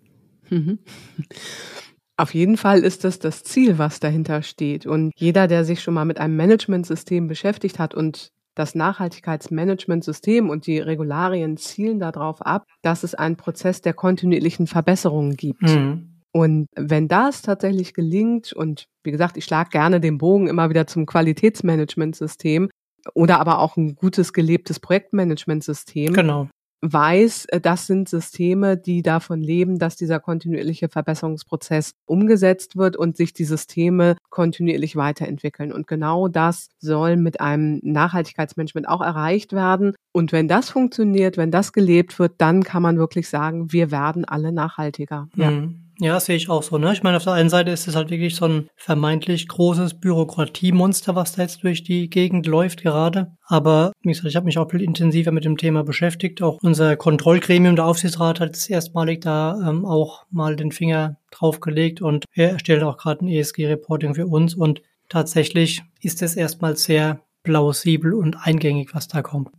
Mhm. 0.49 0.79
Auf 2.17 2.33
jeden 2.33 2.57
Fall 2.57 2.81
ist 2.81 3.05
das 3.05 3.19
das 3.19 3.41
Ziel, 3.43 3.77
was 3.77 4.01
dahinter 4.01 4.43
steht. 4.43 4.85
Und 4.85 5.11
jeder, 5.15 5.47
der 5.47 5.63
sich 5.63 5.81
schon 5.81 5.93
mal 5.93 6.05
mit 6.05 6.19
einem 6.19 6.35
Managementsystem 6.35 7.27
beschäftigt 7.27 7.79
hat 7.79 7.95
und 7.95 8.31
das 8.55 8.75
Nachhaltigkeitsmanagementsystem 8.75 10.49
und 10.49 10.67
die 10.67 10.79
Regularien 10.79 11.57
zielen 11.57 11.99
darauf 11.99 12.41
ab, 12.41 12.65
dass 12.81 13.03
es 13.03 13.15
einen 13.15 13.37
Prozess 13.37 13.81
der 13.81 13.93
kontinuierlichen 13.93 14.67
Verbesserungen 14.67 15.35
gibt. 15.35 15.63
Mhm. 15.63 16.21
Und 16.33 16.67
wenn 16.75 17.07
das 17.07 17.41
tatsächlich 17.41 17.93
gelingt, 17.93 18.53
und 18.53 18.85
wie 19.03 19.11
gesagt, 19.11 19.35
ich 19.37 19.45
schlage 19.45 19.69
gerne 19.69 19.99
den 19.99 20.17
Bogen 20.17 20.47
immer 20.47 20.69
wieder 20.69 20.87
zum 20.87 21.05
Qualitätsmanagementsystem 21.05 22.69
oder 23.13 23.39
aber 23.39 23.59
auch 23.59 23.75
ein 23.77 23.95
gutes 23.95 24.31
gelebtes 24.31 24.79
Projektmanagementsystem. 24.79 26.13
Genau 26.13 26.47
weiß, 26.81 27.45
äh, 27.45 27.61
das 27.61 27.87
sind 27.87 28.09
Systeme, 28.09 28.77
die 28.77 29.01
davon 29.01 29.41
leben, 29.41 29.79
dass 29.79 29.95
dieser 29.95 30.19
kontinuierliche 30.19 30.89
Verbesserungsprozess 30.89 31.93
umgesetzt 32.05 32.75
wird 32.75 32.97
und 32.97 33.17
sich 33.17 33.33
die 33.33 33.45
Systeme 33.45 34.17
kontinuierlich 34.29 34.95
weiterentwickeln. 34.95 35.71
Und 35.71 35.87
genau 35.87 36.27
das 36.27 36.69
soll 36.79 37.17
mit 37.17 37.39
einem 37.39 37.79
Nachhaltigkeitsmanagement 37.83 38.87
auch 38.87 39.01
erreicht 39.01 39.53
werden. 39.53 39.93
Und 40.11 40.31
wenn 40.31 40.47
das 40.47 40.69
funktioniert, 40.69 41.37
wenn 41.37 41.51
das 41.51 41.73
gelebt 41.73 42.19
wird, 42.19 42.33
dann 42.39 42.63
kann 42.63 42.81
man 42.81 42.97
wirklich 42.97 43.29
sagen, 43.29 43.71
wir 43.71 43.91
werden 43.91 44.25
alle 44.25 44.51
nachhaltiger. 44.51 45.29
Ja. 45.35 45.51
Mhm. 45.51 45.90
Ja, 46.03 46.19
sehe 46.19 46.35
ich 46.35 46.49
auch 46.49 46.63
so. 46.63 46.79
Ne? 46.79 46.93
Ich 46.93 47.03
meine, 47.03 47.17
auf 47.17 47.25
der 47.25 47.33
einen 47.33 47.51
Seite 47.51 47.69
ist 47.69 47.87
es 47.87 47.95
halt 47.95 48.09
wirklich 48.09 48.35
so 48.35 48.45
ein 48.45 48.69
vermeintlich 48.75 49.47
großes 49.47 49.99
Bürokratiemonster, 49.99 51.13
was 51.15 51.33
da 51.33 51.43
jetzt 51.43 51.61
durch 51.61 51.83
die 51.83 52.09
Gegend 52.09 52.47
läuft 52.47 52.81
gerade. 52.81 53.37
Aber 53.45 53.91
wie 54.01 54.09
gesagt, 54.09 54.25
ich 54.27 54.35
habe 54.35 54.47
mich 54.47 54.57
auch 54.57 54.71
viel 54.71 54.81
intensiver 54.81 55.31
mit 55.31 55.45
dem 55.45 55.57
Thema 55.57 55.83
beschäftigt. 55.83 56.41
Auch 56.41 56.57
unser 56.63 56.95
Kontrollgremium, 56.95 57.75
der 57.75 57.85
Aufsichtsrat, 57.85 58.39
hat 58.39 58.55
es 58.55 58.67
erstmalig 58.67 59.21
da 59.21 59.59
ähm, 59.69 59.85
auch 59.85 60.25
mal 60.31 60.55
den 60.55 60.71
Finger 60.71 61.17
draufgelegt 61.29 62.01
und 62.01 62.25
er 62.33 62.53
erstellt 62.53 62.81
auch 62.81 62.97
gerade 62.97 63.23
ein 63.23 63.29
ESG-Reporting 63.29 64.15
für 64.15 64.25
uns. 64.25 64.55
Und 64.55 64.81
tatsächlich 65.07 65.83
ist 66.01 66.23
es 66.23 66.35
erstmal 66.35 66.77
sehr 66.77 67.21
plausibel 67.43 68.15
und 68.15 68.37
eingängig, 68.41 68.95
was 68.95 69.07
da 69.07 69.21
kommt. 69.21 69.49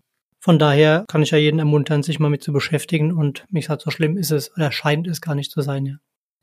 Von 0.41 0.59
daher 0.59 1.05
kann 1.07 1.23
ich 1.23 1.31
ja 1.31 1.39
jeden 1.39 1.61
ermuntern, 1.61 2.03
sich 2.03 2.19
mal 2.19 2.31
mit 2.31 2.43
zu 2.43 2.53
beschäftigen 2.53 3.13
und 3.13 3.45
mich 3.49 3.67
sagt, 3.67 3.83
so 3.83 3.93
schlimm 3.93 4.17
ist 4.17 4.33
es 4.33 4.53
oder 4.57 4.73
scheint 4.73 5.07
es 5.07 5.21
gar 5.21 5.37
nicht 5.37 5.53
zu 5.53 5.61
sein, 5.61 5.87
ja. 5.87 5.95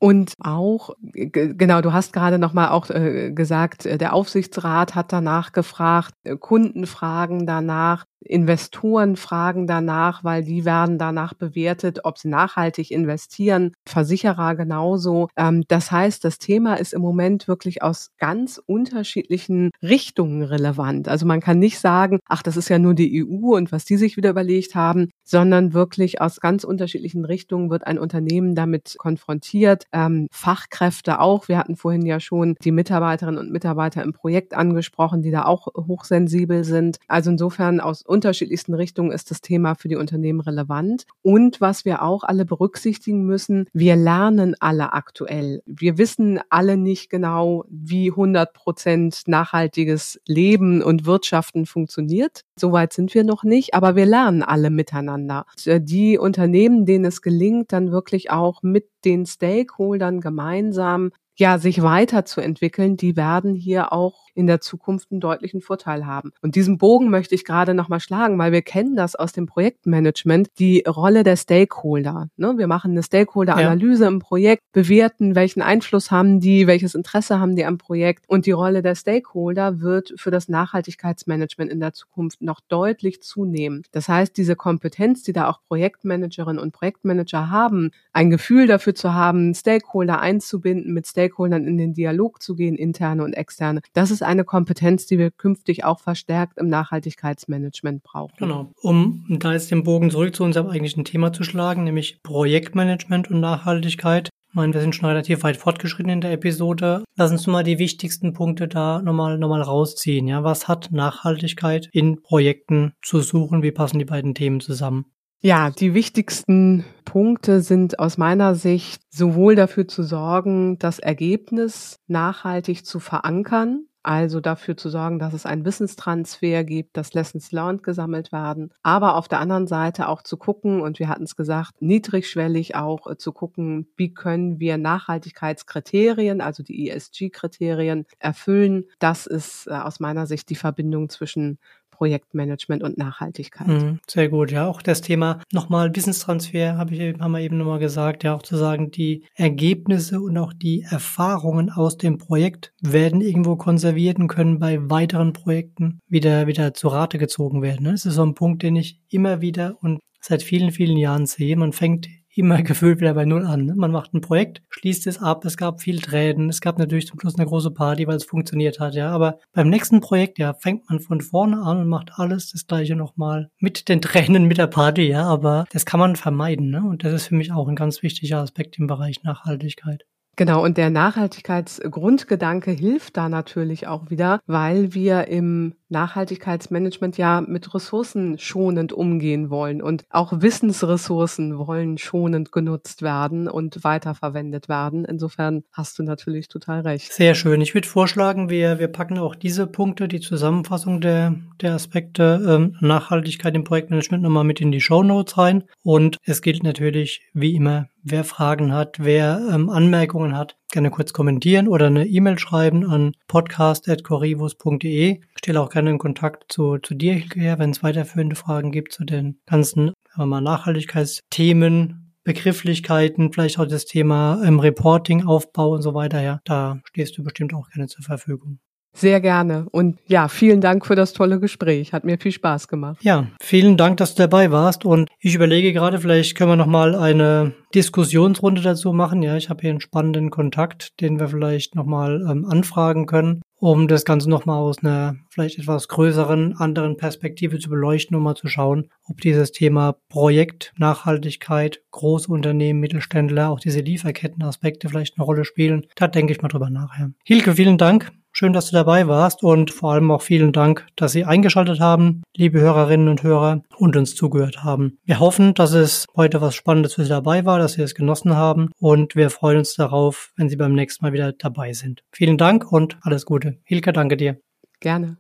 Und 0.02 0.36
auch, 0.40 0.92
genau, 1.02 1.82
du 1.82 1.92
hast 1.92 2.14
gerade 2.14 2.40
nochmal 2.40 2.70
auch 2.70 2.90
äh, 2.90 3.32
gesagt, 3.34 3.86
äh, 3.86 3.98
der 3.98 4.14
Aufsichtsrat 4.14 4.96
hat 4.96 5.12
danach 5.12 5.52
gefragt, 5.52 6.14
äh, 6.24 6.38
Kunden 6.38 6.88
fragen 6.88 7.46
danach. 7.46 8.06
Investoren 8.22 9.16
fragen 9.16 9.68
danach, 9.68 10.24
weil 10.24 10.44
die 10.44 10.66
werden 10.66 10.98
danach 10.98 11.34
bewertet, 11.34 12.02
ob 12.04 12.18
sie 12.18 12.28
nachhaltig 12.28 12.92
investieren. 12.92 13.74
Versicherer 13.86 14.56
genauso. 14.56 15.30
Ähm, 15.38 15.64
das 15.68 15.92
heißt, 15.92 16.24
das 16.26 16.38
Thema 16.38 16.76
ist 16.76 16.94
im 16.94 17.02
Moment 17.02 17.48
wirklich 17.48 17.82
aus 17.82 18.12
ganz 18.18 18.62
unterschiedlichen 18.66 19.72
Richtungen 19.82 20.44
relevant. 20.44 21.08
Also 21.08 21.26
man 21.26 21.40
kann 21.40 21.60
nicht 21.60 21.80
sagen, 21.80 22.20
ach, 22.28 22.44
das 22.44 22.58
ist 22.58 22.70
ja 22.70 22.80
nur 22.80 22.94
die 22.94 23.24
EU 23.24 23.56
und 23.56 23.72
was 23.72 23.86
die 23.86 23.98
sich 23.98 24.18
wieder 24.18 24.32
überlegt 24.32 24.76
haben, 24.76 25.10
sondern 25.24 25.74
wirklich 25.74 26.22
aus 26.22 26.40
ganz 26.40 26.64
unterschiedlichen 26.64 27.26
Richtungen 27.26 27.70
wird 27.70 27.88
ein 27.88 28.00
Unternehmen 28.00 28.56
damit 28.56 28.96
konfrontiert. 28.98 29.86
Ähm, 29.94 30.28
Fachkräfte 30.32 31.20
auch. 31.20 31.48
Wir 31.48 31.58
hatten 31.58 31.76
vorhin 31.76 32.06
ja 32.06 32.20
schon 32.20 32.56
die 32.64 32.72
Mitarbeiterinnen 32.72 33.40
und 33.40 33.52
Mitarbeiter 33.52 34.04
im 34.04 34.14
Projekt 34.14 34.54
angesprochen, 34.54 35.22
die 35.22 35.32
da 35.32 35.46
auch 35.46 35.68
hochsensibel 35.68 36.64
sind. 36.64 36.98
Also 37.08 37.30
insofern 37.32 37.80
aus 37.80 38.04
unterschiedlichsten 38.10 38.74
Richtungen 38.74 39.12
ist 39.12 39.32
das 39.32 39.42
Thema 39.42 39.76
für 39.76 39.88
die 39.88 39.96
Unternehmen 39.96 40.42
relevant. 40.42 41.06
Und 41.22 41.62
was 41.62 41.86
wir 41.86 42.02
auch 42.02 42.24
alle 42.24 42.46
berücksichtigen 42.46 43.24
müssen, 43.24 43.68
wir 43.74 43.96
lernen 43.96 44.56
alle 44.60 44.94
aktuell. 44.94 45.62
Wir 45.66 45.98
wissen 45.98 46.40
alle 46.50 46.78
nicht 46.78 47.10
genau, 47.10 47.66
wie 47.70 48.10
100 48.10 48.54
Prozent 48.54 49.24
nachhaltiges 49.28 50.20
Leben 50.28 50.82
und 50.82 51.06
Wirtschaften 51.06 51.66
funktioniert. 51.66 52.42
Soweit 52.58 52.94
sind 52.94 53.14
wir 53.14 53.24
noch 53.24 53.44
nicht, 53.44 53.74
aber 53.74 53.96
wir 53.96 54.06
lernen 54.06 54.44
alle 54.44 54.70
miteinander. 54.70 55.46
Die 55.66 56.18
Unternehmen, 56.18 56.86
denen 56.86 57.06
es 57.06 57.22
gelingt, 57.22 57.72
dann 57.72 57.92
wirklich 57.92 58.32
auch 58.32 58.64
mit 58.64 58.88
den 59.06 59.26
Stakeholdern 59.26 60.20
gemeinsam 60.20 61.12
ja, 61.40 61.58
sich 61.58 61.82
weiterzuentwickeln, 61.82 62.98
die 62.98 63.16
werden 63.16 63.56
hier 63.56 63.94
auch 63.94 64.28
in 64.40 64.48
der 64.48 64.62
Zukunft 64.62 65.12
einen 65.12 65.20
deutlichen 65.20 65.60
Vorteil 65.60 66.06
haben. 66.06 66.32
Und 66.42 66.56
diesen 66.56 66.78
Bogen 66.78 67.10
möchte 67.10 67.36
ich 67.36 67.44
gerade 67.44 67.74
nochmal 67.74 68.00
schlagen, 68.00 68.40
weil 68.40 68.54
wir 68.54 68.62
kennen 68.62 68.96
das 68.96 69.18
aus 69.18 69.34
dem 69.34 69.48
Projektmanagement, 69.48 70.48
die 70.60 70.86
Rolle 70.88 71.24
der 71.24 71.36
Stakeholder. 71.36 72.30
Ne? 72.38 72.54
Wir 72.58 72.68
machen 72.68 72.92
eine 72.92 73.04
Stakeholder-Analyse 73.04 74.04
ja. 74.04 74.08
im 74.08 74.20
Projekt, 74.20 74.64
bewerten, 74.72 75.36
welchen 75.36 75.62
Einfluss 75.62 76.10
haben 76.10 76.40
die, 76.40 76.68
welches 76.68 76.96
Interesse 76.96 77.40
haben 77.40 77.58
die 77.58 77.66
am 77.66 77.78
Projekt. 77.78 78.24
Und 78.30 78.46
die 78.46 78.52
Rolle 78.52 78.82
der 78.82 78.96
Stakeholder 78.96 79.82
wird 79.82 80.14
für 80.16 80.32
das 80.32 80.48
Nachhaltigkeitsmanagement 80.48 81.70
in 81.70 81.82
der 81.82 81.92
Zukunft 81.92 82.42
noch 82.42 82.62
deutlich 82.62 83.22
zunehmen. 83.22 83.84
Das 83.92 84.08
heißt, 84.08 84.38
diese 84.38 84.56
Kompetenz, 84.56 85.22
die 85.24 85.34
da 85.34 85.50
auch 85.50 85.60
Projektmanagerinnen 85.68 86.60
und 86.60 86.72
Projektmanager 86.72 87.50
haben, 87.50 87.92
ein 88.14 88.30
Gefühl 88.30 88.68
dafür 88.68 88.96
zu 88.96 89.14
haben, 89.14 89.54
Stakeholder 89.54 90.22
einzubinden, 90.22 90.94
mit 90.94 91.08
Stakeholdern 91.08 91.68
in 91.68 91.78
den 91.78 91.94
Dialog 91.94 92.42
zu 92.42 92.56
gehen, 92.56 92.78
interne 92.78 93.26
und 93.26 93.34
externe, 93.34 93.82
das 93.92 94.12
ist 94.12 94.29
eine 94.30 94.46
Kompetenz, 94.46 95.06
die 95.08 95.18
wir 95.18 95.32
künftig 95.32 95.84
auch 95.84 96.00
verstärkt 96.00 96.58
im 96.58 96.68
Nachhaltigkeitsmanagement 96.68 98.04
brauchen. 98.04 98.36
Genau. 98.38 98.72
Um 98.82 99.26
da 99.28 99.54
jetzt 99.54 99.72
den 99.72 99.84
Bogen 99.84 100.12
zurück 100.12 100.36
zu 100.36 100.44
unserem 100.44 100.68
eigentlichen 100.68 101.04
Thema 101.04 101.34
zu 101.34 101.44
schlagen, 101.44 101.84
nämlich 101.84 102.20
Projektmanagement 102.24 103.30
und 103.30 103.40
Nachhaltigkeit. 103.42 104.30
Ich 104.50 104.56
meine, 104.56 104.74
wir 104.74 104.82
sind 104.82 104.96
schon 104.96 105.10
relativ 105.10 105.44
weit 105.44 105.58
fortgeschritten 105.58 106.12
in 106.12 106.22
der 106.22 106.32
Episode. 106.32 107.04
Lass 107.16 107.32
uns 107.32 107.46
mal 107.46 107.64
die 107.64 107.78
wichtigsten 107.78 108.34
Punkte 108.34 108.68
da 108.68 109.02
nochmal, 109.02 109.38
nochmal 109.38 109.62
rausziehen. 109.62 110.28
Ja, 110.28 110.44
was 110.44 110.68
hat 110.68 110.92
Nachhaltigkeit 110.92 111.90
in 111.92 112.22
Projekten 112.22 112.94
zu 113.04 113.22
suchen? 113.22 113.62
Wie 113.62 113.72
passen 113.72 114.00
die 114.00 114.06
beiden 114.06 114.34
Themen 114.34 114.60
zusammen? 114.60 115.06
Ja, 115.42 115.70
die 115.70 115.94
wichtigsten 115.94 116.84
Punkte 117.06 117.62
sind 117.62 118.00
aus 118.00 118.18
meiner 118.18 118.56
Sicht 118.56 119.02
sowohl 119.10 119.56
dafür 119.56 119.88
zu 119.88 120.04
sorgen, 120.04 120.78
das 120.80 121.00
Ergebnis 121.00 121.96
nachhaltig 122.08 122.86
zu 122.86 123.00
verankern, 123.00 123.86
also 124.04 124.40
dafür 124.40 124.78
zu 124.78 124.90
sorgen, 124.90 125.20
dass 125.20 125.34
es 125.34 125.46
einen 125.46 125.66
Wissenstransfer 125.66 126.64
gibt, 126.64 126.96
dass 126.96 127.14
Lessons 127.14 127.52
learned 127.52 127.84
gesammelt 127.84 128.32
werden, 128.32 128.72
aber 128.82 129.16
auf 129.16 129.28
der 129.28 129.40
anderen 129.40 129.68
Seite 129.68 130.08
auch 130.08 130.22
zu 130.22 130.38
gucken, 130.38 130.82
und 130.82 131.00
wir 131.00 131.10
hatten 131.10 131.24
es 131.24 131.36
gesagt, 131.36 131.82
niedrigschwellig 131.82 132.76
auch 132.76 133.08
äh, 133.08 133.18
zu 133.18 133.32
gucken, 133.34 133.88
wie 133.96 134.14
können 134.14 134.60
wir 134.60 134.78
Nachhaltigkeitskriterien, 134.78 136.42
also 136.42 136.64
die 136.64 136.90
ESG-Kriterien 136.90 138.06
erfüllen. 138.20 138.86
Das 139.00 139.26
ist 139.26 139.68
äh, 139.68 139.72
aus 139.72 140.00
meiner 140.00 140.28
Sicht 140.28 140.50
die 140.50 140.56
Verbindung 140.56 141.10
zwischen 141.10 141.60
Projektmanagement 142.00 142.82
und 142.82 142.98
Nachhaltigkeit. 142.98 143.68
Mhm, 143.68 144.00
sehr 144.10 144.30
gut, 144.30 144.52
ja. 144.52 144.68
Auch 144.68 144.82
das 144.82 145.02
Thema 145.02 145.42
nochmal 145.52 145.94
Wissenstransfer, 145.94 146.78
habe 146.78 146.96
ich, 146.96 147.20
haben 147.20 147.32
wir 147.34 147.42
eben 147.42 147.58
nochmal 147.58 147.80
gesagt, 147.80 148.24
ja, 148.24 148.34
auch 148.34 148.42
zu 148.42 148.56
sagen, 148.56 148.90
die 148.90 149.26
Ergebnisse 149.36 150.22
und 150.22 150.38
auch 150.38 150.54
die 150.54 150.84
Erfahrungen 150.90 151.70
aus 151.70 151.98
dem 151.98 152.18
Projekt 152.18 152.72
werden 152.82 153.20
irgendwo 153.20 153.58
konserviert 153.58 154.18
und 154.18 154.30
können 154.30 154.60
bei 154.60 154.90
weiteren 154.90 155.34
Projekten 155.34 156.00
wieder, 156.08 156.48
wieder 156.48 156.74
zu 156.74 156.88
Rate 156.88 157.18
gezogen 157.18 157.62
werden. 157.62 157.84
Ne? 157.84 157.92
Das 157.92 158.06
ist 158.06 158.14
so 158.14 158.24
ein 158.24 158.34
Punkt, 158.34 158.64
den 158.64 158.78
ich 158.78 159.02
immer 159.10 159.42
wieder 159.42 159.76
und 159.82 160.00
seit 160.22 160.42
vielen, 160.42 160.72
vielen 160.72 160.96
Jahren 160.96 161.26
sehe. 161.26 161.58
Man 161.58 161.74
fängt 161.74 162.08
immer 162.36 162.62
gefühlt 162.64 163.00
wieder 163.00 163.14
bei 163.14 163.26
Null 163.26 163.46
an. 163.46 163.66
Ne? 163.66 163.76
Man 163.76 163.92
macht 163.92 164.14
ein 164.14 164.22
Projekt, 164.22 164.62
schließt 164.70 165.08
es 165.08 165.22
ab, 165.22 165.46
es 165.46 165.58
gab 165.58 165.82
viel 165.82 166.00
Tränen, 166.00 166.50
es 166.50 166.62
gab 166.62 166.78
natürlich 166.78 167.08
zum 167.08 167.20
Schluss 167.20 167.38
eine 167.38 167.48
große 167.48 167.72
Party, 167.72 168.08
weil 168.08 168.18
es 168.18 168.26
funktioniert 168.26 168.80
hat, 168.80 168.96
ja. 168.96 169.12
Aber 169.12 169.40
beim 169.54 169.70
nächsten 169.70 170.02
Projekt, 170.02 170.40
ja, 170.40 170.54
fängt 170.54 170.90
man 170.90 171.00
von 171.00 171.22
vorne 171.22 171.62
an 171.62 171.80
und 171.80 171.88
macht 171.88 172.12
alles 172.16 172.52
das 172.52 172.68
gleiche 172.68 172.96
nochmal 172.96 173.50
mit 173.60 173.90
den 173.90 174.02
Tränen, 174.02 174.46
mit 174.46 174.58
der 174.58 174.68
Party, 174.68 175.08
ja. 175.08 175.24
Aber 175.24 175.66
das 175.72 175.86
kann 175.86 176.00
man 176.00 176.16
vermeiden, 176.16 176.70
ne? 176.70 176.84
Und 176.84 177.04
das 177.04 177.14
ist 177.14 177.28
für 177.28 177.36
mich 177.36 177.52
auch 177.52 177.68
ein 177.68 177.76
ganz 177.76 178.04
wichtiger 178.04 178.40
Aspekt 178.40 178.78
im 178.80 178.88
Bereich 178.88 179.24
Nachhaltigkeit. 179.24 180.06
Genau, 180.40 180.64
und 180.64 180.78
der 180.78 180.90
Nachhaltigkeitsgrundgedanke 180.90 182.72
hilft 182.72 183.18
da 183.18 183.28
natürlich 183.28 183.88
auch 183.88 184.10
wieder, 184.10 184.40
weil 184.48 184.94
wir 184.94 185.28
im 185.28 185.74
Nachhaltigkeitsmanagement 185.90 187.18
ja 187.18 187.42
mit 187.42 187.74
Ressourcen 187.76 188.40
schonend 188.40 188.94
umgehen 188.94 189.50
wollen 189.50 189.82
und 189.82 190.06
auch 190.10 190.32
Wissensressourcen 190.32 191.58
wollen 191.58 191.98
schonend 191.98 192.54
genutzt 192.54 193.02
werden 193.02 193.50
und 193.50 193.84
weiterverwendet 193.84 194.70
werden. 194.70 195.04
Insofern 195.04 195.64
hast 195.74 196.00
du 196.00 196.04
natürlich 196.04 196.48
total 196.48 196.82
recht. 196.82 197.12
Sehr 197.12 197.36
schön. 197.36 197.60
Ich 197.60 197.74
würde 197.74 197.90
vorschlagen, 197.90 198.50
wir, 198.50 198.80
wir 198.80 198.88
packen 198.88 199.18
auch 199.18 199.36
diese 199.36 199.68
Punkte, 199.68 200.08
die 200.08 200.22
Zusammenfassung 200.22 201.02
der, 201.02 201.36
der 201.60 201.74
Aspekte 201.74 202.42
ähm, 202.48 202.78
Nachhaltigkeit 202.80 203.56
im 203.56 203.66
Projektmanagement 203.66 204.24
nochmal 204.24 204.46
mit 204.46 204.62
in 204.62 204.72
die 204.72 204.80
Show 204.80 205.04
Notes 205.04 205.38
rein. 205.38 205.66
Und 205.84 206.16
es 206.24 206.42
gilt 206.42 206.64
natürlich 206.64 207.28
wie 207.34 207.56
immer, 207.56 207.88
wer 208.04 208.24
Fragen 208.24 208.74
hat, 208.74 208.98
wer 209.00 209.48
ähm, 209.52 209.70
Anmerkungen 209.70 210.36
hat, 210.36 210.58
gerne 210.72 210.92
kurz 210.92 211.14
kommentieren 211.14 211.68
oder 211.68 211.88
eine 211.88 212.06
E-Mail 212.08 212.40
schreiben 212.40 212.90
an 212.90 213.14
podcast.corivus.de. 213.28 215.22
Stelle 215.38 215.62
auch 215.62 215.70
gerne 215.70 215.92
in 215.92 215.98
Kontakt 215.98 216.52
zu, 216.52 216.78
zu 216.78 216.96
dir, 216.96 217.14
Hilke, 217.14 217.60
wenn 217.60 217.72
es 217.72 217.84
weiterführende 217.84 218.36
Fragen 218.36 218.72
gibt 218.72 218.94
zu 218.94 219.04
den 219.04 219.40
ganzen 219.46 219.94
mal, 220.16 220.42
Nachhaltigkeitsthemen, 220.42 222.14
Begrifflichkeiten, 222.24 223.32
vielleicht 223.32 223.60
auch 223.60 223.66
das 223.66 223.86
Thema 223.86 224.42
ähm, 224.44 224.60
Reporting, 224.60 225.26
Aufbau 225.26 225.72
und 225.72 225.82
so 225.82 225.94
weiter. 225.94 226.22
Ja, 226.22 226.42
da 226.46 226.80
stehst 226.86 227.18
du 227.18 227.24
bestimmt 227.24 227.54
auch 227.54 227.70
gerne 227.70 227.88
zur 227.88 228.04
Verfügung. 228.04 228.60
Sehr 228.94 229.22
gerne. 229.22 229.68
Und 229.72 230.00
ja, 230.08 230.28
vielen 230.28 230.62
Dank 230.62 230.86
für 230.86 230.96
das 230.96 231.14
tolle 231.14 231.40
Gespräch. 231.40 231.94
Hat 231.94 232.04
mir 232.04 232.18
viel 232.20 232.32
Spaß 232.32 232.68
gemacht. 232.68 232.98
Ja, 233.02 233.28
vielen 233.42 233.78
Dank, 233.78 233.98
dass 233.98 234.16
du 234.16 234.24
dabei 234.24 234.52
warst. 234.52 234.84
Und 234.84 235.10
ich 235.20 235.36
überlege 235.36 235.74
gerade, 235.74 236.00
vielleicht 236.00 236.36
können 236.36 236.52
wir 236.52 236.56
nochmal 236.56 236.96
eine 236.96 237.54
Diskussionsrunde 237.74 238.62
dazu 238.62 238.92
machen. 238.92 239.22
Ja, 239.22 239.38
ich 239.38 239.50
habe 239.50 239.62
hier 239.62 239.70
einen 239.70 239.82
spannenden 239.82 240.32
Kontakt, 240.32 241.00
den 241.02 241.20
wir 241.20 241.28
vielleicht 241.28 241.76
nochmal 241.76 242.26
ähm, 242.30 242.46
anfragen 242.46 243.06
können, 243.06 243.42
um 243.60 243.88
das 243.88 244.06
Ganze 244.06 244.30
nochmal 244.30 244.60
aus 244.60 244.80
einer 244.80 245.16
vielleicht 245.30 245.60
etwas 245.60 245.88
größeren, 245.88 246.58
anderen 246.58 246.98
Perspektive 246.98 247.60
zu 247.60 247.70
beleuchten, 247.70 248.18
um 248.18 248.24
mal 248.24 248.36
zu 248.36 248.48
schauen, 248.48 248.90
ob 249.08 249.22
dieses 249.22 249.52
Thema 249.52 249.98
Projekt, 250.10 250.74
Nachhaltigkeit, 250.78 251.82
Großunternehmen, 251.92 252.80
Mittelständler, 252.80 253.50
auch 253.50 253.60
diese 253.60 253.82
Lieferkettenaspekte 253.82 254.90
vielleicht 254.90 255.18
eine 255.18 255.26
Rolle 255.26 255.46
spielen. 255.46 255.86
Da 255.96 256.08
denke 256.08 256.34
ich 256.34 256.42
mal 256.42 256.48
drüber 256.48 256.70
nachher. 256.70 257.12
Hilke, 257.24 257.54
vielen 257.54 257.78
Dank. 257.78 258.12
Schön, 258.32 258.54
dass 258.54 258.70
du 258.70 258.74
dabei 258.74 259.08
warst 259.08 259.44
und 259.44 259.72
vor 259.72 259.94
allem 259.94 260.12
auch 260.12 260.22
vielen 260.22 260.52
Dank, 260.52 260.88
dass 260.96 261.12
Sie 261.12 261.26
eingeschaltet 261.26 261.80
haben, 261.80 262.24
liebe 262.36 262.60
Hörerinnen 262.60 263.08
und 263.08 263.24
Hörer, 263.24 263.64
und 263.78 263.96
uns 263.98 264.16
zugehört 264.16 264.64
haben. 264.64 264.98
Wir 265.06 265.20
hoffen, 265.20 265.54
dass 265.54 265.74
es 265.74 266.06
heute 266.16 266.40
was 266.42 266.56
Spannendes 266.56 266.94
für 266.94 267.04
Sie 267.04 267.10
dabei 267.10 267.46
war, 267.46 267.60
dass 267.60 267.74
Sie 267.74 267.82
es 267.82 267.96
genossen 267.96 268.36
haben 268.36 268.70
und 268.80 269.16
wir 269.16 269.30
freuen 269.30 269.58
uns 269.58 269.74
darauf, 269.74 270.32
wenn 270.36 270.50
Sie 270.50 270.56
beim 270.56 270.74
nächsten 270.74 271.04
Mal 271.04 271.14
wieder 271.14 271.34
dabei 271.34 271.74
sind. 271.74 272.04
Vielen 272.12 272.38
Dank 272.38 272.72
und 272.72 272.98
alles 273.02 273.26
Gute. 273.26 273.58
Hilke, 273.64 273.94
danke 273.94 274.16
dir. 274.16 274.38
Gerne. 274.80 275.18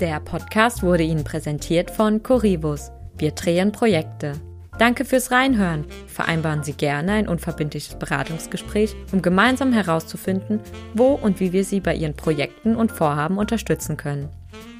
Der 0.00 0.20
Podcast 0.20 0.82
wurde 0.82 1.04
Ihnen 1.04 1.24
präsentiert 1.24 1.90
von 1.90 2.22
Corivus. 2.22 2.90
Wir 3.16 3.30
drehen 3.30 3.72
Projekte. 3.72 4.34
Danke 4.78 5.06
fürs 5.06 5.30
Reinhören. 5.30 5.86
Vereinbaren 6.06 6.62
Sie 6.62 6.74
gerne 6.74 7.12
ein 7.12 7.28
unverbindliches 7.28 7.94
Beratungsgespräch, 7.94 8.94
um 9.10 9.22
gemeinsam 9.22 9.72
herauszufinden, 9.72 10.60
wo 10.92 11.12
und 11.12 11.40
wie 11.40 11.52
wir 11.52 11.64
Sie 11.64 11.80
bei 11.80 11.94
Ihren 11.94 12.14
Projekten 12.14 12.76
und 12.76 12.92
Vorhaben 12.92 13.38
unterstützen 13.38 13.96
können. 13.96 14.28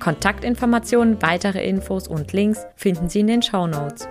Kontaktinformationen, 0.01 1.23
weitere 1.23 1.67
Infos 1.67 2.09
und 2.09 2.33
Links 2.33 2.67
finden 2.77 3.09
Sie 3.09 3.21
in 3.21 3.27
den 3.29 3.43
Show 3.43 3.67
Notes. 3.67 4.07